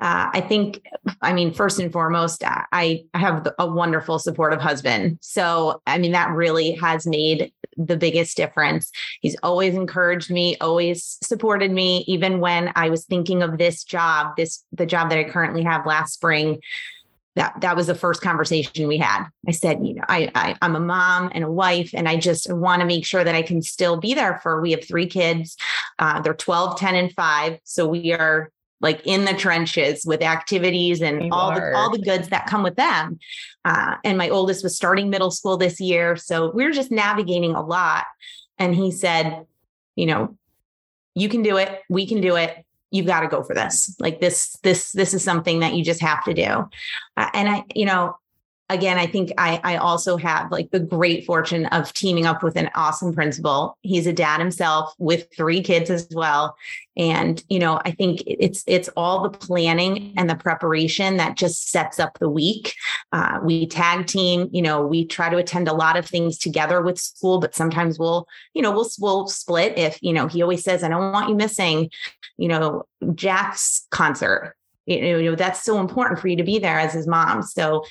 Uh, 0.00 0.30
I 0.32 0.40
think, 0.40 0.82
I 1.20 1.32
mean, 1.32 1.52
first 1.52 1.78
and 1.78 1.92
foremost, 1.92 2.42
I, 2.44 3.04
I 3.12 3.18
have 3.18 3.46
a 3.58 3.66
wonderful, 3.66 4.18
supportive 4.18 4.60
husband. 4.60 5.18
So, 5.20 5.82
I 5.86 5.98
mean, 5.98 6.12
that 6.12 6.30
really 6.30 6.72
has 6.72 7.06
made 7.06 7.52
the 7.76 7.96
biggest 7.96 8.36
difference. 8.36 8.90
He's 9.20 9.36
always 9.42 9.74
encouraged 9.74 10.30
me, 10.30 10.56
always 10.58 11.18
supported 11.22 11.70
me, 11.70 12.04
even 12.06 12.40
when 12.40 12.72
I 12.76 12.88
was 12.88 13.04
thinking 13.04 13.42
of 13.42 13.58
this 13.58 13.84
job, 13.84 14.36
this 14.36 14.64
the 14.72 14.86
job 14.86 15.10
that 15.10 15.18
I 15.18 15.24
currently 15.24 15.62
have 15.62 15.86
last 15.86 16.14
spring 16.14 16.60
that 17.36 17.60
that 17.60 17.76
was 17.76 17.86
the 17.86 17.94
first 17.94 18.22
conversation 18.22 18.88
we 18.88 18.98
had. 18.98 19.24
I 19.46 19.52
said 19.52 19.86
you 19.86 19.94
know 19.94 20.04
I, 20.08 20.30
I 20.34 20.56
i'm 20.62 20.76
a 20.76 20.80
mom 20.80 21.30
and 21.34 21.44
a 21.44 21.50
wife 21.50 21.90
and 21.94 22.08
i 22.08 22.16
just 22.16 22.52
want 22.52 22.80
to 22.80 22.86
make 22.86 23.06
sure 23.06 23.24
that 23.24 23.34
i 23.34 23.42
can 23.42 23.62
still 23.62 23.96
be 23.96 24.14
there 24.14 24.40
for 24.42 24.60
we 24.60 24.72
have 24.72 24.86
three 24.86 25.06
kids 25.06 25.56
uh, 25.98 26.20
they're 26.20 26.34
12 26.34 26.78
10 26.78 26.94
and 26.94 27.12
5 27.12 27.58
so 27.64 27.86
we 27.86 28.12
are 28.12 28.50
like 28.80 29.02
in 29.04 29.24
the 29.24 29.34
trenches 29.34 30.04
with 30.06 30.22
activities 30.22 31.02
and 31.02 31.24
you 31.24 31.30
all 31.32 31.50
are. 31.50 31.72
the 31.72 31.76
all 31.76 31.90
the 31.90 31.98
goods 31.98 32.28
that 32.28 32.46
come 32.46 32.62
with 32.62 32.76
them. 32.76 33.18
Uh, 33.64 33.96
and 34.04 34.16
my 34.16 34.28
oldest 34.30 34.64
was 34.64 34.74
starting 34.74 35.10
middle 35.10 35.30
school 35.30 35.56
this 35.56 35.80
year 35.80 36.16
so 36.16 36.50
we 36.50 36.64
we're 36.64 36.72
just 36.72 36.90
navigating 36.90 37.54
a 37.54 37.64
lot. 37.64 38.04
And 38.58 38.74
he 38.74 38.90
said 38.90 39.46
you 39.96 40.06
know 40.06 40.36
you 41.14 41.28
can 41.28 41.42
do 41.42 41.56
it. 41.56 41.80
We 41.88 42.06
can 42.06 42.20
do 42.20 42.36
it 42.36 42.64
you've 42.90 43.06
got 43.06 43.20
to 43.20 43.28
go 43.28 43.42
for 43.42 43.54
this. 43.54 43.94
Like 43.98 44.20
this 44.20 44.56
this 44.62 44.92
this 44.92 45.14
is 45.14 45.24
something 45.24 45.60
that 45.60 45.74
you 45.74 45.84
just 45.84 46.00
have 46.00 46.24
to 46.24 46.34
do. 46.34 46.68
Uh, 47.16 47.30
and 47.32 47.48
i 47.48 47.64
you 47.74 47.86
know 47.86 48.16
again 48.70 48.96
i 48.96 49.06
think 49.06 49.30
i 49.36 49.60
i 49.64 49.76
also 49.76 50.16
have 50.16 50.50
like 50.50 50.70
the 50.70 50.80
great 50.80 51.26
fortune 51.26 51.66
of 51.66 51.92
teaming 51.92 52.24
up 52.24 52.42
with 52.42 52.56
an 52.56 52.70
awesome 52.74 53.12
principal. 53.12 53.76
He's 53.82 54.06
a 54.06 54.12
dad 54.12 54.40
himself 54.40 54.94
with 54.98 55.26
three 55.36 55.62
kids 55.62 55.90
as 55.90 56.08
well. 56.12 56.56
And 56.96 57.42
you 57.48 57.58
know 57.58 57.80
i 57.84 57.90
think 57.90 58.22
it's 58.26 58.64
it's 58.66 58.88
all 58.96 59.22
the 59.22 59.36
planning 59.36 60.14
and 60.16 60.30
the 60.30 60.36
preparation 60.36 61.16
that 61.18 61.36
just 61.36 61.70
sets 61.70 61.98
up 61.98 62.18
the 62.18 62.28
week. 62.28 62.74
Uh, 63.12 63.40
we 63.42 63.66
tag 63.66 64.06
team 64.06 64.48
you 64.52 64.62
know 64.62 64.86
we 64.86 65.04
try 65.04 65.28
to 65.28 65.36
attend 65.36 65.68
a 65.68 65.74
lot 65.74 65.96
of 65.96 66.06
things 66.06 66.38
together 66.38 66.80
with 66.80 66.98
school 66.98 67.40
but 67.40 67.54
sometimes 67.54 67.98
we'll 67.98 68.26
you 68.54 68.62
know 68.62 68.70
we'll 68.70 68.88
we'll 68.98 69.26
split 69.26 69.76
if 69.76 69.98
you 70.02 70.12
know 70.12 70.26
he 70.26 70.42
always 70.42 70.62
says 70.62 70.82
i 70.84 70.88
don't 70.88 71.12
want 71.12 71.28
you 71.28 71.34
missing 71.34 71.90
you 72.36 72.48
know 72.48 72.84
jack's 73.14 73.86
concert 73.90 74.54
you 74.90 75.30
know 75.30 75.34
that's 75.34 75.62
so 75.62 75.80
important 75.80 76.20
for 76.20 76.28
you 76.28 76.36
to 76.36 76.44
be 76.44 76.58
there 76.58 76.78
as 76.78 76.92
his 76.92 77.06
mom 77.06 77.42
so 77.42 77.84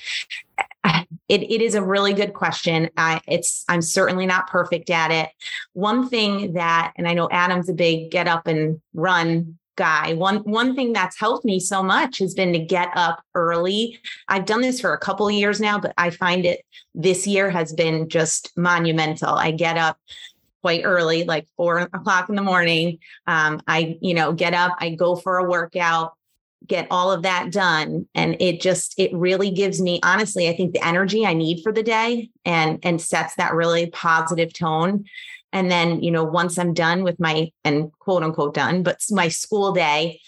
it, 1.30 1.42
it 1.42 1.62
is 1.62 1.74
a 1.76 1.82
really 1.82 2.12
good 2.12 2.34
question. 2.34 2.90
I, 2.96 3.20
it's 3.28 3.64
I'm 3.68 3.82
certainly 3.82 4.26
not 4.26 4.48
perfect 4.48 4.90
at 4.90 5.10
it. 5.10 5.28
One 5.74 6.08
thing 6.08 6.54
that, 6.54 6.92
and 6.96 7.06
I 7.06 7.14
know 7.14 7.28
Adam's 7.30 7.68
a 7.68 7.72
big 7.72 8.10
get 8.10 8.26
up 8.26 8.46
and 8.46 8.80
run 8.94 9.58
guy. 9.76 10.14
One 10.14 10.38
one 10.38 10.74
thing 10.74 10.92
that's 10.92 11.18
helped 11.18 11.44
me 11.44 11.60
so 11.60 11.82
much 11.82 12.18
has 12.18 12.34
been 12.34 12.52
to 12.52 12.58
get 12.58 12.88
up 12.96 13.22
early. 13.34 14.00
I've 14.28 14.44
done 14.44 14.60
this 14.60 14.80
for 14.80 14.92
a 14.92 14.98
couple 14.98 15.28
of 15.28 15.32
years 15.32 15.60
now, 15.60 15.78
but 15.78 15.94
I 15.96 16.10
find 16.10 16.44
it 16.44 16.64
this 16.94 17.26
year 17.26 17.48
has 17.48 17.72
been 17.72 18.08
just 18.08 18.52
monumental. 18.56 19.34
I 19.34 19.52
get 19.52 19.76
up 19.76 19.98
quite 20.62 20.82
early, 20.84 21.24
like 21.24 21.46
four 21.56 21.78
o'clock 21.78 22.28
in 22.28 22.34
the 22.34 22.42
morning. 22.42 22.98
Um, 23.26 23.62
I, 23.66 23.96
you 24.00 24.14
know, 24.14 24.32
get 24.32 24.52
up, 24.52 24.74
I 24.78 24.90
go 24.90 25.16
for 25.16 25.38
a 25.38 25.48
workout 25.48 26.14
get 26.66 26.86
all 26.90 27.10
of 27.10 27.22
that 27.22 27.50
done. 27.52 28.06
And 28.14 28.36
it 28.40 28.60
just 28.60 28.94
it 28.98 29.12
really 29.12 29.50
gives 29.50 29.80
me 29.80 30.00
honestly 30.02 30.48
i 30.48 30.56
think 30.56 30.72
the 30.72 30.86
energy 30.86 31.26
i 31.26 31.32
need 31.32 31.62
for 31.62 31.72
the 31.72 31.82
day 31.82 32.30
and 32.44 32.78
and 32.82 33.00
sets 33.00 33.34
that 33.36 33.54
really 33.54 33.90
positive 33.90 34.52
tone. 34.52 35.04
And 35.52 35.70
then 35.70 36.02
you 36.02 36.10
know 36.10 36.24
once 36.24 36.58
i'm 36.58 36.74
done 36.74 37.02
with 37.02 37.18
my 37.18 37.50
and 37.64 37.90
quote 37.98 38.22
unquote 38.22 38.54
done 38.54 38.82
but 38.82 39.00
my 39.10 39.28
school 39.28 39.72
day 39.72 40.20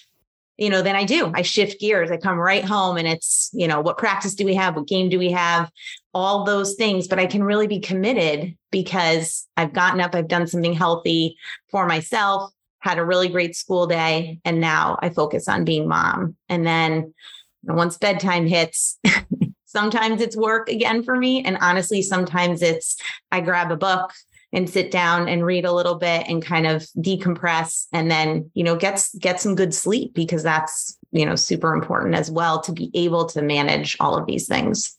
you 0.59 0.69
know 0.69 0.83
then 0.83 0.97
i 0.97 1.05
do. 1.05 1.31
I 1.35 1.43
shift 1.43 1.81
gears. 1.81 2.11
I 2.11 2.17
come 2.17 2.39
right 2.39 2.65
home 2.65 2.97
and 2.97 3.07
it's 3.07 3.51
you 3.53 3.69
know 3.69 3.81
what 3.81 3.99
practice 3.99 4.35
do 4.35 4.45
we 4.45 4.55
have? 4.55 4.77
What 4.77 4.89
game 4.89 5.09
do 5.09 5.19
we 5.19 5.31
have? 5.33 5.71
All 6.15 6.45
those 6.45 6.75
things. 6.75 7.09
But 7.09 7.19
i 7.19 7.27
can 7.27 7.45
really 7.45 7.67
be 7.67 7.81
committed 7.81 8.57
because 8.71 9.47
i've 9.57 9.73
gotten 9.73 10.01
up. 10.01 10.15
I've 10.15 10.29
done 10.29 10.47
something 10.47 10.75
healthy 10.75 11.37
for 11.71 11.87
myself 11.87 12.53
had 12.83 12.99
a 12.99 13.05
really 13.05 13.29
great 13.29 13.55
school 13.55 13.87
day, 13.87 14.41
and 14.45 14.61
now 14.61 14.99
I 15.01 15.09
focus 15.09 15.49
on 15.49 15.65
being 15.65 15.89
mom. 15.89 16.37
And 16.49 16.67
then 16.67 17.15
once 17.63 17.97
bedtime 17.97 18.47
hits, 18.47 18.99
sometimes 19.67 20.21
it's 20.21 20.37
work 20.37 20.69
again 20.69 21.05
for 21.05 21.17
me. 21.17 21.45
And 21.45 21.57
honestly, 21.61 22.03
sometimes 22.03 22.61
it's 22.61 22.97
I 23.31 23.41
grab 23.41 23.71
a 23.71 23.77
book 23.77 24.13
and 24.53 24.69
sit 24.69 24.91
down 24.91 25.29
and 25.29 25.47
read 25.47 25.65
a 25.65 25.73
little 25.73 25.95
bit 25.95 26.27
and 26.29 26.45
kind 26.45 26.67
of 26.67 26.83
decompress 26.99 27.87
and 27.93 28.11
then 28.11 28.51
you 28.53 28.63
know 28.63 28.77
get 28.77 29.03
get 29.19 29.41
some 29.41 29.55
good 29.55 29.73
sleep 29.73 30.13
because 30.13 30.43
that's 30.43 30.99
you 31.11 31.25
know 31.25 31.37
super 31.37 31.73
important 31.73 32.15
as 32.15 32.31
well 32.31 32.61
to 32.61 32.73
be 32.73 32.91
able 32.93 33.25
to 33.25 33.41
manage 33.41 33.97
all 33.99 34.15
of 34.15 34.27
these 34.27 34.47
things 34.47 34.99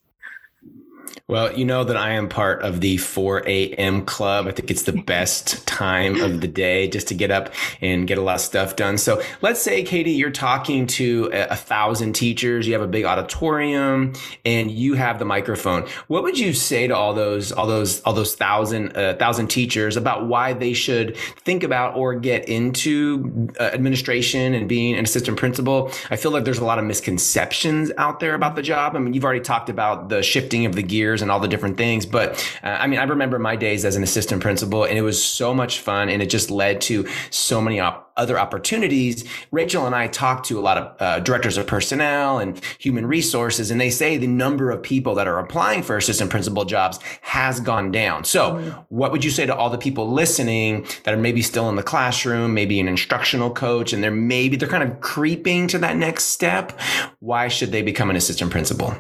well, 1.28 1.54
you 1.58 1.64
know 1.64 1.86
that 1.86 1.96
I 1.96 2.12
am 2.12 2.28
part 2.28 2.64
of 2.64 2.82
the 2.82 2.98
4 2.98 3.48
a.m. 3.48 4.06
club. 4.06 4.46
I 4.46 4.52
think 4.52 4.70
it's 4.70 4.84
the 4.84 4.92
best 4.92 5.66
time 5.66 6.20
of 6.22 6.42
the 6.42 6.48
day 6.48 6.90
just 6.90 7.08
to 7.08 7.14
get 7.14 7.32
up 7.32 7.54
and 7.82 8.06
get 8.06 8.18
a 8.18 8.22
lot 8.22 8.36
of 8.36 8.42
stuff 8.42 8.76
done. 8.76 8.98
So 8.98 9.22
let's 9.42 9.62
say, 9.62 9.84
Katie, 9.84 10.12
you're 10.12 10.32
talking 10.32 10.86
to 10.88 11.30
a, 11.34 11.48
a 11.48 11.56
thousand 11.56 12.14
teachers, 12.14 12.68
you 12.68 12.74
have 12.74 12.82
a 12.82 12.88
big 12.88 13.06
auditorium, 13.06 14.14
and 14.46 14.70
you 14.70 14.96
have 14.96 15.18
the 15.18 15.26
microphone. 15.26 15.88
What 16.08 16.24
would 16.24 16.38
you 16.38 16.54
say 16.54 16.88
to 16.88 16.96
all 16.96 17.14
those, 17.14 17.52
all 17.52 17.68
those, 17.68 18.02
all 18.02 18.14
those 18.14 18.36
thousand, 18.36 18.96
uh, 18.98 19.16
thousand 19.16 19.48
teachers 19.48 19.96
about 19.96 20.28
why 20.28 20.54
they 20.54 20.74
should 20.74 21.18
think 21.46 21.64
about 21.64 21.96
or 21.96 22.16
get 22.16 22.50
into 22.50 23.50
uh, 23.60 23.64
administration 23.64 24.54
and 24.54 24.68
being 24.68 24.96
an 24.96 25.06
assistant 25.06 25.38
principal? 25.38 25.90
I 26.12 26.18
feel 26.18 26.32
like 26.32 26.44
there's 26.44 26.60
a 26.60 26.66
lot 26.66 26.80
of 26.80 26.86
misconceptions 26.86 27.92
out 27.98 28.20
there 28.20 28.36
about 28.36 28.56
the 28.56 28.62
job. 28.62 28.96
I 28.96 29.00
mean, 29.00 29.14
you've 29.14 29.24
already 29.24 29.40
talked 29.40 29.70
about 29.70 30.10
the 30.10 30.22
shifting 30.22 30.66
of 30.66 30.76
the 30.76 30.84
gears 30.94 31.22
and 31.24 31.32
all 31.32 31.40
the 31.40 31.48
different 31.48 31.78
things. 31.78 32.06
But 32.06 32.30
uh, 32.64 32.68
I 32.68 32.86
mean, 32.88 33.00
I 33.00 33.04
remember 33.04 33.40
my 33.40 33.56
days 33.56 33.84
as 33.84 33.96
an 33.96 34.04
assistant 34.04 34.42
principal 34.42 34.84
and 34.84 34.98
it 34.98 35.02
was 35.02 35.22
so 35.22 35.54
much 35.54 35.80
fun 35.80 36.08
and 36.10 36.22
it 36.22 36.30
just 36.30 36.52
led 36.52 36.82
to 36.82 37.08
so 37.32 37.60
many 37.60 37.80
op- 37.80 38.04
other 38.16 38.38
opportunities. 38.40 39.26
Rachael 39.52 39.86
and 39.86 39.96
I 39.96 40.08
talked 40.08 40.46
to 40.48 40.60
a 40.60 40.62
lot 40.62 40.78
of 40.78 41.02
uh, 41.02 41.20
directors 41.20 41.58
of 41.58 41.66
personnel 41.66 42.38
and 42.38 42.62
human 42.78 43.06
resources, 43.08 43.72
and 43.72 43.82
they 43.82 43.90
say 43.90 44.18
the 44.18 44.28
number 44.28 44.70
of 44.70 44.84
people 44.84 45.16
that 45.16 45.28
are 45.28 45.40
applying 45.40 45.82
for 45.82 45.98
assistant 45.98 46.30
principal 46.30 46.66
jobs 46.66 47.00
has 47.22 47.60
gone 47.60 47.92
down. 47.92 48.24
So, 48.24 48.52
mm-hmm. 48.52 48.80
what 48.90 49.12
would 49.12 49.24
you 49.24 49.32
say 49.32 49.46
to 49.46 49.56
all 49.56 49.70
the 49.70 49.78
people 49.78 50.12
listening 50.12 50.86
that 51.04 51.14
are 51.14 51.18
maybe 51.18 51.42
still 51.42 51.70
in 51.70 51.76
the 51.76 51.84
classroom, 51.84 52.54
maybe 52.54 52.80
an 52.80 52.88
instructional 52.88 53.50
coach, 53.52 53.94
and 53.94 54.04
they're 54.04 54.12
maybe 54.12 54.58
they're 54.58 54.70
kind 54.70 54.84
of 54.84 55.02
creeping 55.02 55.68
to 55.70 55.80
that 55.80 55.98
next 55.98 56.26
step? 56.26 56.80
Why 57.20 57.48
should 57.48 57.72
they 57.72 57.82
become 57.82 58.10
an 58.10 58.16
assistant 58.16 58.52
principal? 58.52 58.96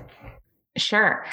Sure. 0.75 1.23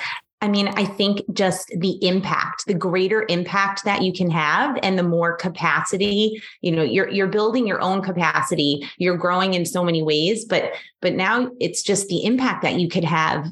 I 0.42 0.48
mean, 0.48 0.68
I 0.68 0.86
think 0.86 1.20
just 1.34 1.68
the 1.68 1.98
impact, 2.06 2.64
the 2.66 2.74
greater 2.74 3.26
impact 3.28 3.84
that 3.84 4.02
you 4.02 4.12
can 4.12 4.30
have 4.30 4.78
and 4.82 4.98
the 4.98 5.02
more 5.02 5.36
capacity, 5.36 6.42
you 6.62 6.72
know, 6.72 6.82
you're 6.82 7.08
you're 7.10 7.26
building 7.26 7.66
your 7.66 7.80
own 7.82 8.00
capacity, 8.00 8.88
you're 8.96 9.18
growing 9.18 9.52
in 9.52 9.66
so 9.66 9.84
many 9.84 10.02
ways, 10.02 10.46
but 10.46 10.72
but 11.02 11.12
now 11.12 11.50
it's 11.60 11.82
just 11.82 12.08
the 12.08 12.24
impact 12.24 12.62
that 12.62 12.80
you 12.80 12.88
could 12.88 13.04
have 13.04 13.46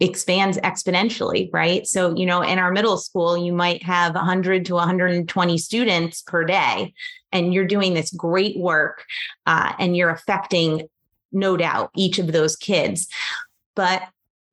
expands 0.00 0.58
exponentially, 0.58 1.48
right? 1.50 1.86
So, 1.86 2.14
you 2.14 2.26
know, 2.26 2.42
in 2.42 2.58
our 2.58 2.72
middle 2.72 2.98
school, 2.98 3.36
you 3.36 3.54
might 3.54 3.82
have 3.82 4.14
100 4.14 4.66
to 4.66 4.74
120 4.74 5.58
students 5.58 6.22
per 6.22 6.44
day 6.44 6.92
and 7.32 7.54
you're 7.54 7.66
doing 7.66 7.94
this 7.94 8.10
great 8.10 8.58
work 8.58 9.04
uh, 9.46 9.72
and 9.78 9.96
you're 9.96 10.10
affecting 10.10 10.88
no 11.32 11.56
doubt 11.56 11.90
each 11.96 12.18
of 12.18 12.32
those 12.32 12.56
kids. 12.56 13.08
But 13.74 14.02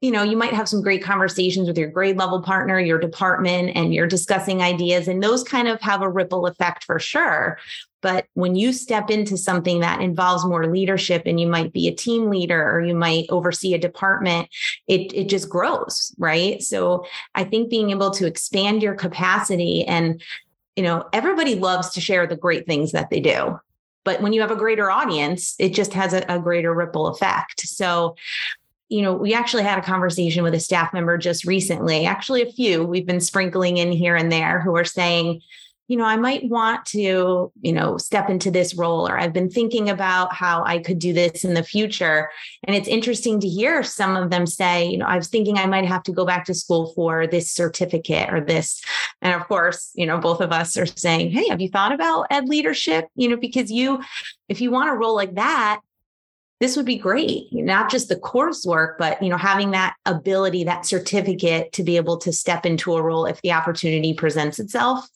you 0.05 0.11
know, 0.11 0.21
you 0.21 0.37
might 0.37 0.53
have 0.53 0.69
some 0.69 0.83
great 0.83 1.03
conversations 1.03 1.67
with 1.67 1.79
your 1.79 1.89
grade 1.89 2.15
level 2.15 2.39
partner, 2.39 2.79
your 2.79 2.99
department, 2.99 3.71
and 3.75 3.91
you're 3.91 4.05
discussing 4.05 4.61
ideas, 4.61 5.07
and 5.07 5.23
those 5.23 5.43
kind 5.43 5.67
of 5.67 5.81
have 5.81 6.03
a 6.03 6.09
ripple 6.09 6.45
effect 6.45 6.83
for 6.83 6.99
sure. 6.99 7.57
But 8.01 8.27
when 8.35 8.55
you 8.55 8.71
step 8.71 9.09
into 9.09 9.35
something 9.35 9.79
that 9.79 10.01
involves 10.01 10.45
more 10.45 10.67
leadership 10.67 11.23
and 11.25 11.39
you 11.39 11.47
might 11.47 11.73
be 11.73 11.87
a 11.87 11.95
team 11.95 12.29
leader 12.29 12.71
or 12.71 12.81
you 12.81 12.93
might 12.93 13.25
oversee 13.29 13.73
a 13.73 13.79
department, 13.79 14.47
it, 14.87 15.11
it 15.11 15.27
just 15.27 15.49
grows, 15.49 16.13
right? 16.19 16.61
So 16.61 17.07
I 17.33 17.45
think 17.45 17.71
being 17.71 17.89
able 17.89 18.11
to 18.11 18.27
expand 18.27 18.83
your 18.83 18.93
capacity 18.93 19.85
and, 19.85 20.21
you 20.75 20.83
know, 20.83 21.09
everybody 21.13 21.55
loves 21.55 21.89
to 21.93 22.01
share 22.01 22.27
the 22.27 22.35
great 22.35 22.67
things 22.67 22.91
that 22.91 23.09
they 23.09 23.21
do. 23.21 23.59
But 24.03 24.21
when 24.21 24.33
you 24.33 24.41
have 24.41 24.51
a 24.51 24.55
greater 24.55 24.91
audience, 24.91 25.55
it 25.57 25.73
just 25.73 25.93
has 25.93 26.13
a, 26.13 26.23
a 26.29 26.37
greater 26.37 26.75
ripple 26.75 27.07
effect. 27.07 27.61
So 27.61 28.15
you 28.89 29.01
know, 29.01 29.13
we 29.13 29.33
actually 29.33 29.63
had 29.63 29.79
a 29.79 29.83
conversation 29.83 30.43
with 30.43 30.53
a 30.53 30.59
staff 30.59 30.93
member 30.93 31.17
just 31.17 31.45
recently, 31.45 32.05
actually, 32.05 32.41
a 32.41 32.51
few 32.51 32.83
we've 32.83 33.07
been 33.07 33.21
sprinkling 33.21 33.77
in 33.77 33.91
here 33.91 34.15
and 34.15 34.31
there 34.31 34.61
who 34.61 34.75
are 34.75 34.85
saying, 34.85 35.41
you 35.87 35.97
know, 35.97 36.05
I 36.05 36.17
might 36.17 36.49
want 36.49 36.83
to, 36.87 37.51
you 37.61 37.73
know, 37.73 37.97
step 37.97 38.29
into 38.29 38.49
this 38.49 38.73
role, 38.73 39.07
or 39.07 39.19
I've 39.19 39.33
been 39.33 39.51
thinking 39.51 39.89
about 39.89 40.33
how 40.33 40.63
I 40.63 40.79
could 40.79 40.97
do 40.97 41.13
this 41.13 41.43
in 41.43 41.53
the 41.53 41.61
future. 41.61 42.29
And 42.63 42.75
it's 42.75 42.87
interesting 42.87 43.39
to 43.39 43.47
hear 43.47 43.83
some 43.83 44.15
of 44.15 44.31
them 44.31 44.47
say, 44.47 44.87
you 44.87 44.97
know, 44.97 45.05
I 45.05 45.15
was 45.15 45.27
thinking 45.27 45.57
I 45.57 45.67
might 45.67 45.85
have 45.85 46.01
to 46.03 46.11
go 46.11 46.25
back 46.25 46.45
to 46.45 46.55
school 46.55 46.91
for 46.95 47.27
this 47.27 47.51
certificate 47.51 48.33
or 48.33 48.41
this. 48.41 48.83
And 49.21 49.39
of 49.39 49.47
course, 49.47 49.91
you 49.93 50.07
know, 50.07 50.17
both 50.17 50.41
of 50.41 50.51
us 50.51 50.75
are 50.75 50.87
saying, 50.87 51.29
hey, 51.31 51.49
have 51.49 51.61
you 51.61 51.69
thought 51.69 51.91
about 51.91 52.27
ed 52.31 52.49
leadership? 52.49 53.05
You 53.15 53.29
know, 53.29 53.37
because 53.37 53.71
you, 53.71 54.01
if 54.49 54.61
you 54.61 54.71
want 54.71 54.89
a 54.89 54.93
role 54.93 55.15
like 55.15 55.35
that, 55.35 55.81
this 56.59 56.77
would 56.77 56.85
be 56.85 56.97
great. 56.97 57.47
Not 57.51 57.89
just 57.89 58.09
the 58.09 58.15
coursework 58.15 58.97
but 58.97 59.21
you 59.21 59.29
know 59.29 59.37
having 59.37 59.71
that 59.71 59.95
ability 60.05 60.63
that 60.65 60.85
certificate 60.85 61.71
to 61.73 61.83
be 61.83 61.97
able 61.97 62.17
to 62.19 62.31
step 62.31 62.65
into 62.65 62.95
a 62.95 63.01
role 63.01 63.25
if 63.25 63.41
the 63.41 63.51
opportunity 63.51 64.13
presents 64.13 64.59
itself 64.59 65.07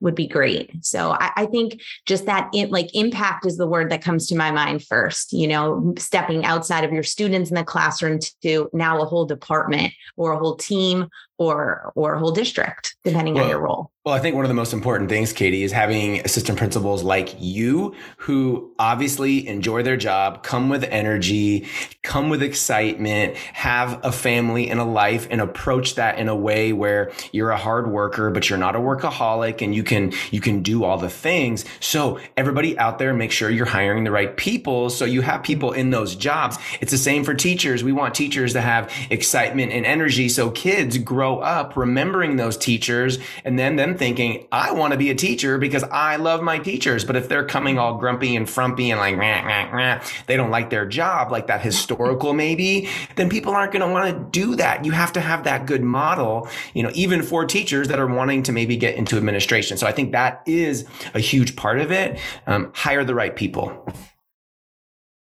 would 0.00 0.14
be 0.14 0.26
great. 0.26 0.70
So 0.84 1.12
i, 1.12 1.30
I 1.36 1.46
think 1.46 1.80
just 2.06 2.26
that 2.26 2.50
in, 2.52 2.70
like 2.70 2.94
impact 2.94 3.46
is 3.46 3.56
the 3.56 3.66
word 3.66 3.90
that 3.90 4.02
comes 4.02 4.26
to 4.28 4.36
my 4.36 4.50
mind 4.50 4.84
first 4.84 5.32
you 5.32 5.48
know 5.48 5.94
stepping 5.98 6.44
outside 6.44 6.84
of 6.84 6.92
your 6.92 7.02
students 7.02 7.50
in 7.50 7.56
the 7.56 7.64
classroom 7.64 8.18
to 8.42 8.68
now 8.72 9.00
a 9.00 9.06
whole 9.06 9.24
department 9.24 9.92
or 10.16 10.32
a 10.32 10.38
whole 10.38 10.56
team 10.56 11.08
or 11.38 11.92
or 11.94 12.14
a 12.14 12.18
whole 12.18 12.32
district 12.32 12.96
depending 13.04 13.34
well, 13.34 13.44
on 13.44 13.50
your 13.50 13.60
role 13.60 13.90
well, 14.04 14.14
I 14.14 14.18
think 14.18 14.36
one 14.36 14.44
of 14.44 14.50
the 14.50 14.54
most 14.54 14.74
important 14.74 15.08
things, 15.08 15.32
Katie, 15.32 15.62
is 15.62 15.72
having 15.72 16.20
assistant 16.26 16.58
principals 16.58 17.02
like 17.02 17.36
you 17.38 17.94
who 18.18 18.74
obviously 18.78 19.48
enjoy 19.48 19.82
their 19.82 19.96
job, 19.96 20.42
come 20.42 20.68
with 20.68 20.84
energy, 20.84 21.66
come 22.02 22.28
with 22.28 22.42
excitement, 22.42 23.34
have 23.34 24.04
a 24.04 24.12
family 24.12 24.68
and 24.68 24.78
a 24.78 24.84
life 24.84 25.26
and 25.30 25.40
approach 25.40 25.94
that 25.94 26.18
in 26.18 26.28
a 26.28 26.36
way 26.36 26.74
where 26.74 27.12
you're 27.32 27.48
a 27.48 27.56
hard 27.56 27.90
worker, 27.90 28.30
but 28.30 28.50
you're 28.50 28.58
not 28.58 28.76
a 28.76 28.78
workaholic 28.78 29.62
and 29.62 29.74
you 29.74 29.82
can, 29.82 30.12
you 30.30 30.42
can 30.42 30.60
do 30.60 30.84
all 30.84 30.98
the 30.98 31.08
things. 31.08 31.64
So 31.80 32.20
everybody 32.36 32.76
out 32.76 32.98
there, 32.98 33.14
make 33.14 33.32
sure 33.32 33.48
you're 33.48 33.64
hiring 33.64 34.04
the 34.04 34.10
right 34.10 34.36
people. 34.36 34.90
So 34.90 35.06
you 35.06 35.22
have 35.22 35.42
people 35.42 35.72
in 35.72 35.88
those 35.88 36.14
jobs. 36.14 36.58
It's 36.82 36.92
the 36.92 36.98
same 36.98 37.24
for 37.24 37.32
teachers. 37.32 37.82
We 37.82 37.92
want 37.92 38.14
teachers 38.14 38.52
to 38.52 38.60
have 38.60 38.92
excitement 39.08 39.72
and 39.72 39.86
energy. 39.86 40.28
So 40.28 40.50
kids 40.50 40.98
grow 40.98 41.23
up 41.40 41.76
remembering 41.76 42.36
those 42.36 42.56
teachers 42.56 43.18
and 43.44 43.58
then 43.58 43.76
them 43.76 43.96
thinking, 43.96 44.46
I 44.52 44.72
want 44.72 44.92
to 44.92 44.98
be 44.98 45.10
a 45.10 45.14
teacher 45.14 45.58
because 45.58 45.84
I 45.84 46.16
love 46.16 46.42
my 46.42 46.58
teachers. 46.58 47.04
But 47.04 47.16
if 47.16 47.28
they're 47.28 47.44
coming 47.44 47.78
all 47.78 47.98
grumpy 47.98 48.36
and 48.36 48.48
frumpy 48.48 48.90
and 48.90 49.00
like, 49.00 49.16
rah, 49.16 49.42
rah, 49.44 49.70
rah, 49.70 50.04
they 50.26 50.36
don't 50.36 50.50
like 50.50 50.70
their 50.70 50.86
job, 50.86 51.30
like 51.30 51.46
that 51.46 51.62
historical 51.62 52.32
maybe, 52.32 52.88
then 53.16 53.28
people 53.28 53.52
aren't 53.52 53.72
going 53.72 53.86
to 53.86 53.92
want 53.92 54.12
to 54.12 54.38
do 54.38 54.56
that. 54.56 54.84
You 54.84 54.92
have 54.92 55.12
to 55.14 55.20
have 55.20 55.44
that 55.44 55.66
good 55.66 55.82
model, 55.82 56.48
you 56.74 56.82
know, 56.82 56.90
even 56.94 57.22
for 57.22 57.44
teachers 57.44 57.88
that 57.88 57.98
are 57.98 58.06
wanting 58.06 58.42
to 58.44 58.52
maybe 58.52 58.76
get 58.76 58.96
into 58.96 59.16
administration. 59.16 59.76
So 59.76 59.86
I 59.86 59.92
think 59.92 60.12
that 60.12 60.42
is 60.46 60.86
a 61.14 61.20
huge 61.20 61.56
part 61.56 61.80
of 61.80 61.90
it. 61.90 62.18
Um, 62.46 62.70
hire 62.74 63.04
the 63.04 63.14
right 63.14 63.34
people. 63.34 63.86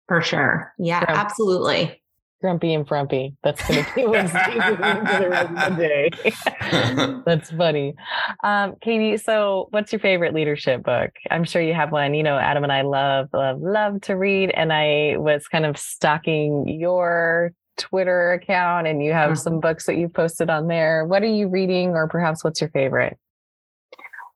For 0.07 0.21
sure. 0.21 0.73
Yeah, 0.77 1.05
absolutely 1.07 2.00
grumpy 2.41 2.73
and 2.73 2.87
frumpy. 2.87 3.35
That's 3.43 3.65
going 3.67 3.85
to 3.85 3.95
be 3.95 4.05
what's 4.05 4.33
the 4.33 5.27
rest 5.29 5.51
of 5.51 5.77
the 5.77 5.87
day. 5.87 7.21
That's 7.25 7.51
funny. 7.51 7.93
Um, 8.43 8.75
Katie, 8.81 9.17
so 9.17 9.67
what's 9.69 9.93
your 9.93 9.99
favorite 9.99 10.33
leadership 10.33 10.83
book? 10.83 11.11
I'm 11.29 11.43
sure 11.43 11.61
you 11.61 11.73
have 11.73 11.91
one. 11.91 12.13
You 12.13 12.23
know, 12.23 12.37
Adam 12.37 12.63
and 12.63 12.73
I 12.73 12.81
love, 12.81 13.29
love, 13.33 13.61
love 13.61 14.01
to 14.01 14.15
read. 14.15 14.51
And 14.51 14.73
I 14.73 15.15
was 15.17 15.47
kind 15.47 15.65
of 15.65 15.77
stalking 15.77 16.67
your 16.67 17.53
Twitter 17.77 18.33
account 18.33 18.87
and 18.87 19.03
you 19.03 19.13
have 19.13 19.31
mm-hmm. 19.31 19.39
some 19.39 19.59
books 19.59 19.85
that 19.85 19.97
you've 19.97 20.13
posted 20.13 20.49
on 20.49 20.67
there. 20.67 21.05
What 21.05 21.23
are 21.23 21.33
you 21.33 21.47
reading 21.47 21.91
or 21.91 22.07
perhaps 22.07 22.43
what's 22.43 22.59
your 22.59 22.69
favorite? 22.71 23.17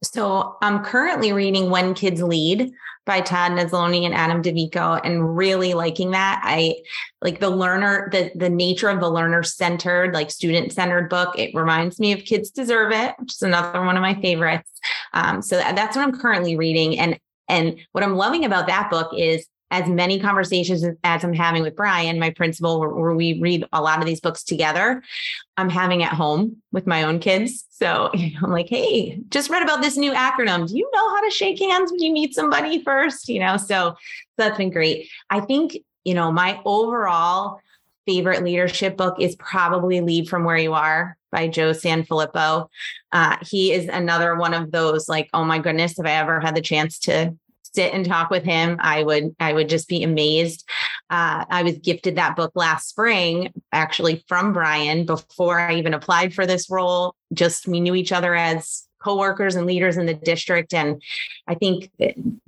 So 0.03 0.57
I'm 0.61 0.83
currently 0.83 1.33
reading 1.33 1.69
When 1.69 1.93
Kids 1.93 2.21
Lead 2.21 2.71
by 3.05 3.21
Todd 3.21 3.51
Nesloney 3.51 4.03
and 4.05 4.13
Adam 4.13 4.41
Dovico 4.41 4.99
and 5.03 5.37
really 5.37 5.73
liking 5.73 6.11
that. 6.11 6.41
I 6.43 6.75
like 7.21 7.39
the 7.39 7.49
learner, 7.49 8.09
the 8.11 8.31
the 8.35 8.49
nature 8.49 8.89
of 8.89 8.99
the 8.99 9.09
learner 9.09 9.43
centered, 9.43 10.13
like 10.13 10.31
student 10.31 10.73
centered 10.73 11.09
book. 11.09 11.37
It 11.37 11.53
reminds 11.53 11.99
me 11.99 12.11
of 12.13 12.25
Kids 12.25 12.49
Deserve 12.49 12.91
It, 12.91 13.15
which 13.19 13.33
is 13.33 13.41
another 13.41 13.83
one 13.85 13.95
of 13.95 14.01
my 14.01 14.15
favorites. 14.15 14.71
Um, 15.13 15.41
so 15.41 15.57
that's 15.57 15.95
what 15.95 16.03
I'm 16.03 16.19
currently 16.19 16.55
reading. 16.55 16.99
And 16.99 17.19
and 17.47 17.77
what 17.91 18.03
I'm 18.03 18.15
loving 18.15 18.43
about 18.43 18.67
that 18.67 18.89
book 18.89 19.11
is 19.15 19.45
as 19.75 19.89
many 19.89 20.19
conversations 20.19 20.85
as 21.03 21.23
I'm 21.23 21.33
having 21.33 21.61
with 21.61 21.75
Brian, 21.75 22.17
my 22.17 22.29
principal, 22.29 22.79
where, 22.79 23.13
we 23.13 23.39
read 23.41 23.65
a 23.73 23.81
lot 23.81 23.99
of 23.99 24.05
these 24.05 24.21
books 24.21 24.43
together, 24.43 25.03
I'm 25.57 25.69
having 25.69 26.01
at 26.01 26.13
home 26.13 26.57
with 26.71 26.87
my 26.87 27.03
own 27.03 27.19
kids. 27.19 27.65
So 27.69 28.09
I'm 28.13 28.51
like, 28.51 28.69
hey, 28.69 29.19
just 29.29 29.49
read 29.49 29.63
about 29.63 29.81
this 29.81 29.97
new 29.97 30.13
acronym. 30.13 30.67
Do 30.67 30.77
you 30.77 30.89
know 30.93 31.09
how 31.09 31.21
to 31.23 31.29
shake 31.29 31.59
hands 31.59 31.91
when 31.91 32.01
you 32.01 32.13
meet 32.13 32.33
somebody 32.33 32.83
first? 32.83 33.27
You 33.27 33.39
know, 33.41 33.57
so, 33.57 33.65
so 33.65 33.95
that's 34.37 34.57
been 34.57 34.69
great. 34.69 35.09
I 35.29 35.41
think, 35.41 35.77
you 36.05 36.13
know, 36.13 36.31
my 36.31 36.61
overall 36.63 37.59
favorite 38.05 38.43
leadership 38.43 38.95
book 38.95 39.17
is 39.19 39.35
probably 39.35 39.99
Lead 39.99 40.29
from 40.29 40.43
Where 40.43 40.57
You 40.57 40.73
Are 40.73 41.17
by 41.31 41.49
Joe 41.49 41.71
Sanfelippo. 41.71 42.69
Uh, 43.11 43.37
he 43.41 43.73
is 43.73 43.89
another 43.89 44.35
one 44.35 44.53
of 44.53 44.71
those 44.71 45.09
like, 45.09 45.29
oh 45.33 45.43
my 45.43 45.59
goodness, 45.59 45.99
if 45.99 46.05
I 46.05 46.11
ever 46.11 46.39
had 46.39 46.55
the 46.55 46.61
chance 46.61 46.99
to 46.99 47.35
sit 47.75 47.93
and 47.93 48.05
talk 48.05 48.29
with 48.29 48.43
him, 48.43 48.77
I 48.79 49.03
would 49.03 49.35
I 49.39 49.53
would 49.53 49.69
just 49.69 49.87
be 49.87 50.03
amazed. 50.03 50.67
Uh, 51.09 51.45
I 51.49 51.63
was 51.63 51.77
gifted 51.77 52.15
that 52.15 52.35
book 52.35 52.51
last 52.55 52.89
spring, 52.89 53.53
actually 53.71 54.23
from 54.27 54.53
Brian 54.53 55.05
before 55.05 55.59
I 55.59 55.75
even 55.75 55.93
applied 55.93 56.33
for 56.33 56.45
this 56.45 56.69
role. 56.69 57.15
Just 57.33 57.67
we 57.67 57.79
knew 57.79 57.95
each 57.95 58.11
other 58.11 58.33
as 58.35 58.87
coworkers 58.99 59.55
and 59.55 59.67
leaders 59.67 59.97
in 59.97 60.07
the 60.07 60.13
district, 60.13 60.73
and 60.73 61.01
I 61.47 61.55
think 61.55 61.91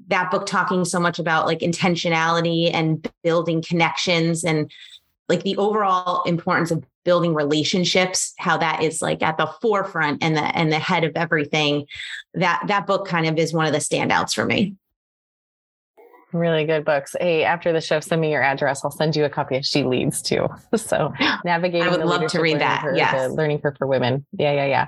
that 0.08 0.32
book 0.32 0.46
talking 0.46 0.86
so 0.86 1.00
much 1.00 1.20
about 1.20 1.46
like 1.46 1.60
intentionality 1.60 2.74
and 2.74 3.08
building 3.24 3.62
connections 3.62 4.44
and 4.44 4.72
like 5.30 5.44
the 5.44 5.58
overall 5.58 6.24
importance 6.24 6.72
of 6.72 6.84
building 7.04 7.34
relationships 7.34 8.34
how 8.38 8.58
that 8.58 8.84
is 8.84 9.02
like 9.02 9.24
at 9.24 9.38
the 9.38 9.48
forefront 9.62 10.22
and 10.22 10.36
the 10.36 10.42
and 10.42 10.74
the 10.74 10.80
head 10.80 11.06
of 11.06 11.14
everything 11.16 11.86
that 12.34 12.62
that 12.68 12.86
book 12.86 13.08
kind 13.08 13.26
of 13.26 13.38
is 13.38 13.54
one 13.54 13.66
of 13.66 13.72
the 13.72 13.80
standouts 13.80 14.34
for 14.34 14.46
me 14.46 14.76
Really 16.34 16.66
good 16.66 16.84
books. 16.84 17.16
Hey, 17.20 17.44
after 17.44 17.72
the 17.72 17.80
show, 17.80 18.00
send 18.00 18.20
me 18.20 18.32
your 18.32 18.44
address. 18.44 18.84
I'll 18.84 18.92
send 18.92 19.16
you 19.16 19.24
a 19.26 19.30
copy 19.30 19.58
of 19.58 19.66
She 19.66 19.84
Leads 19.84 20.22
too. 20.22 20.48
So 20.76 21.14
navigating. 21.46 21.88
I 21.88 21.92
would 21.92 22.06
love 22.06 22.28
to 22.28 22.42
read 22.42 22.60
that. 22.60 22.84
Yeah, 22.96 23.28
learning 23.32 23.62
curve 23.62 23.76
for 23.78 23.88
women. 23.88 24.26
Yeah, 24.38 24.52
yeah, 24.52 24.66
yeah. 24.66 24.88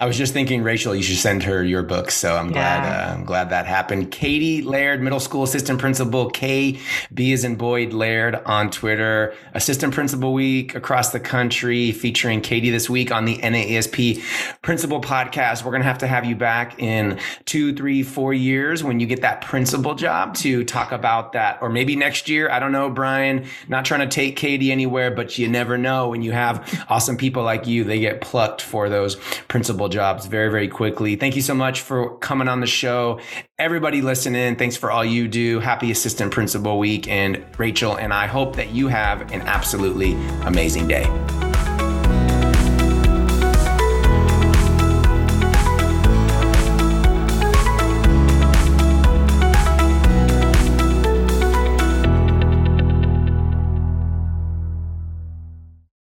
I 0.00 0.06
was 0.06 0.16
just 0.16 0.32
thinking, 0.32 0.62
Rachael, 0.62 0.94
you 0.94 1.02
should 1.02 1.18
send 1.18 1.42
her 1.42 1.62
your 1.62 1.82
book. 1.82 2.10
So 2.10 2.34
I'm 2.34 2.50
glad, 2.50 2.86
uh, 2.86 3.12
I'm 3.12 3.26
glad 3.26 3.50
that 3.50 3.66
happened. 3.66 4.10
Katie 4.10 4.62
Laird, 4.62 5.02
middle 5.02 5.20
school 5.20 5.42
assistant 5.42 5.78
principal, 5.78 6.30
K 6.30 6.80
B 7.12 7.32
is 7.32 7.44
in 7.44 7.56
Boyd 7.56 7.92
Laird 7.92 8.36
on 8.46 8.70
Twitter. 8.70 9.34
Assistant 9.52 9.92
principal 9.92 10.32
week 10.32 10.74
across 10.74 11.10
the 11.10 11.20
country, 11.20 11.92
featuring 11.92 12.40
Katie 12.40 12.70
this 12.70 12.88
week 12.88 13.12
on 13.12 13.26
the 13.26 13.36
NAESP 13.36 14.22
Principal 14.62 15.02
Podcast. 15.02 15.64
We're 15.64 15.72
gonna 15.72 15.84
have 15.84 15.98
to 15.98 16.06
have 16.06 16.24
you 16.24 16.34
back 16.34 16.78
in 16.78 17.18
two, 17.44 17.74
three, 17.74 18.02
four 18.02 18.32
years 18.32 18.82
when 18.82 19.00
you 19.00 19.06
get 19.06 19.20
that 19.20 19.42
principal 19.42 19.94
job 19.94 20.34
to 20.36 20.64
talk 20.64 20.92
about 20.92 21.34
that, 21.34 21.58
or 21.60 21.68
maybe 21.68 21.94
next 21.94 22.26
year. 22.26 22.50
I 22.50 22.58
don't 22.58 22.72
know, 22.72 22.88
Brian. 22.88 23.44
Not 23.68 23.84
trying 23.84 24.00
to 24.00 24.08
take 24.08 24.36
Katie 24.36 24.72
anywhere, 24.72 25.10
but 25.10 25.36
you 25.36 25.46
never 25.46 25.76
know 25.76 26.08
when 26.08 26.22
you 26.22 26.32
have 26.32 26.86
awesome 26.88 27.18
people 27.18 27.42
like 27.42 27.66
you. 27.66 27.84
They 27.84 28.00
get 28.00 28.22
plucked 28.22 28.62
for 28.62 28.88
those 28.88 29.16
principal 29.48 29.89
jobs 29.90 30.26
very, 30.26 30.50
very 30.50 30.68
quickly. 30.68 31.16
Thank 31.16 31.36
you 31.36 31.42
so 31.42 31.54
much 31.54 31.80
for 31.80 32.16
coming 32.18 32.48
on 32.48 32.60
the 32.60 32.66
show. 32.66 33.20
Everybody 33.58 34.02
listening, 34.02 34.56
thanks 34.56 34.76
for 34.76 34.90
all 34.90 35.04
you 35.04 35.28
do. 35.28 35.60
Happy 35.60 35.90
Assistant 35.90 36.32
Principal 36.32 36.78
Week. 36.78 37.08
And 37.08 37.44
Rachael 37.58 37.96
and 37.96 38.12
I 38.12 38.26
hope 38.26 38.56
that 38.56 38.70
you 38.70 38.88
have 38.88 39.32
an 39.32 39.42
absolutely 39.42 40.12
amazing 40.42 40.88
day. 40.88 41.49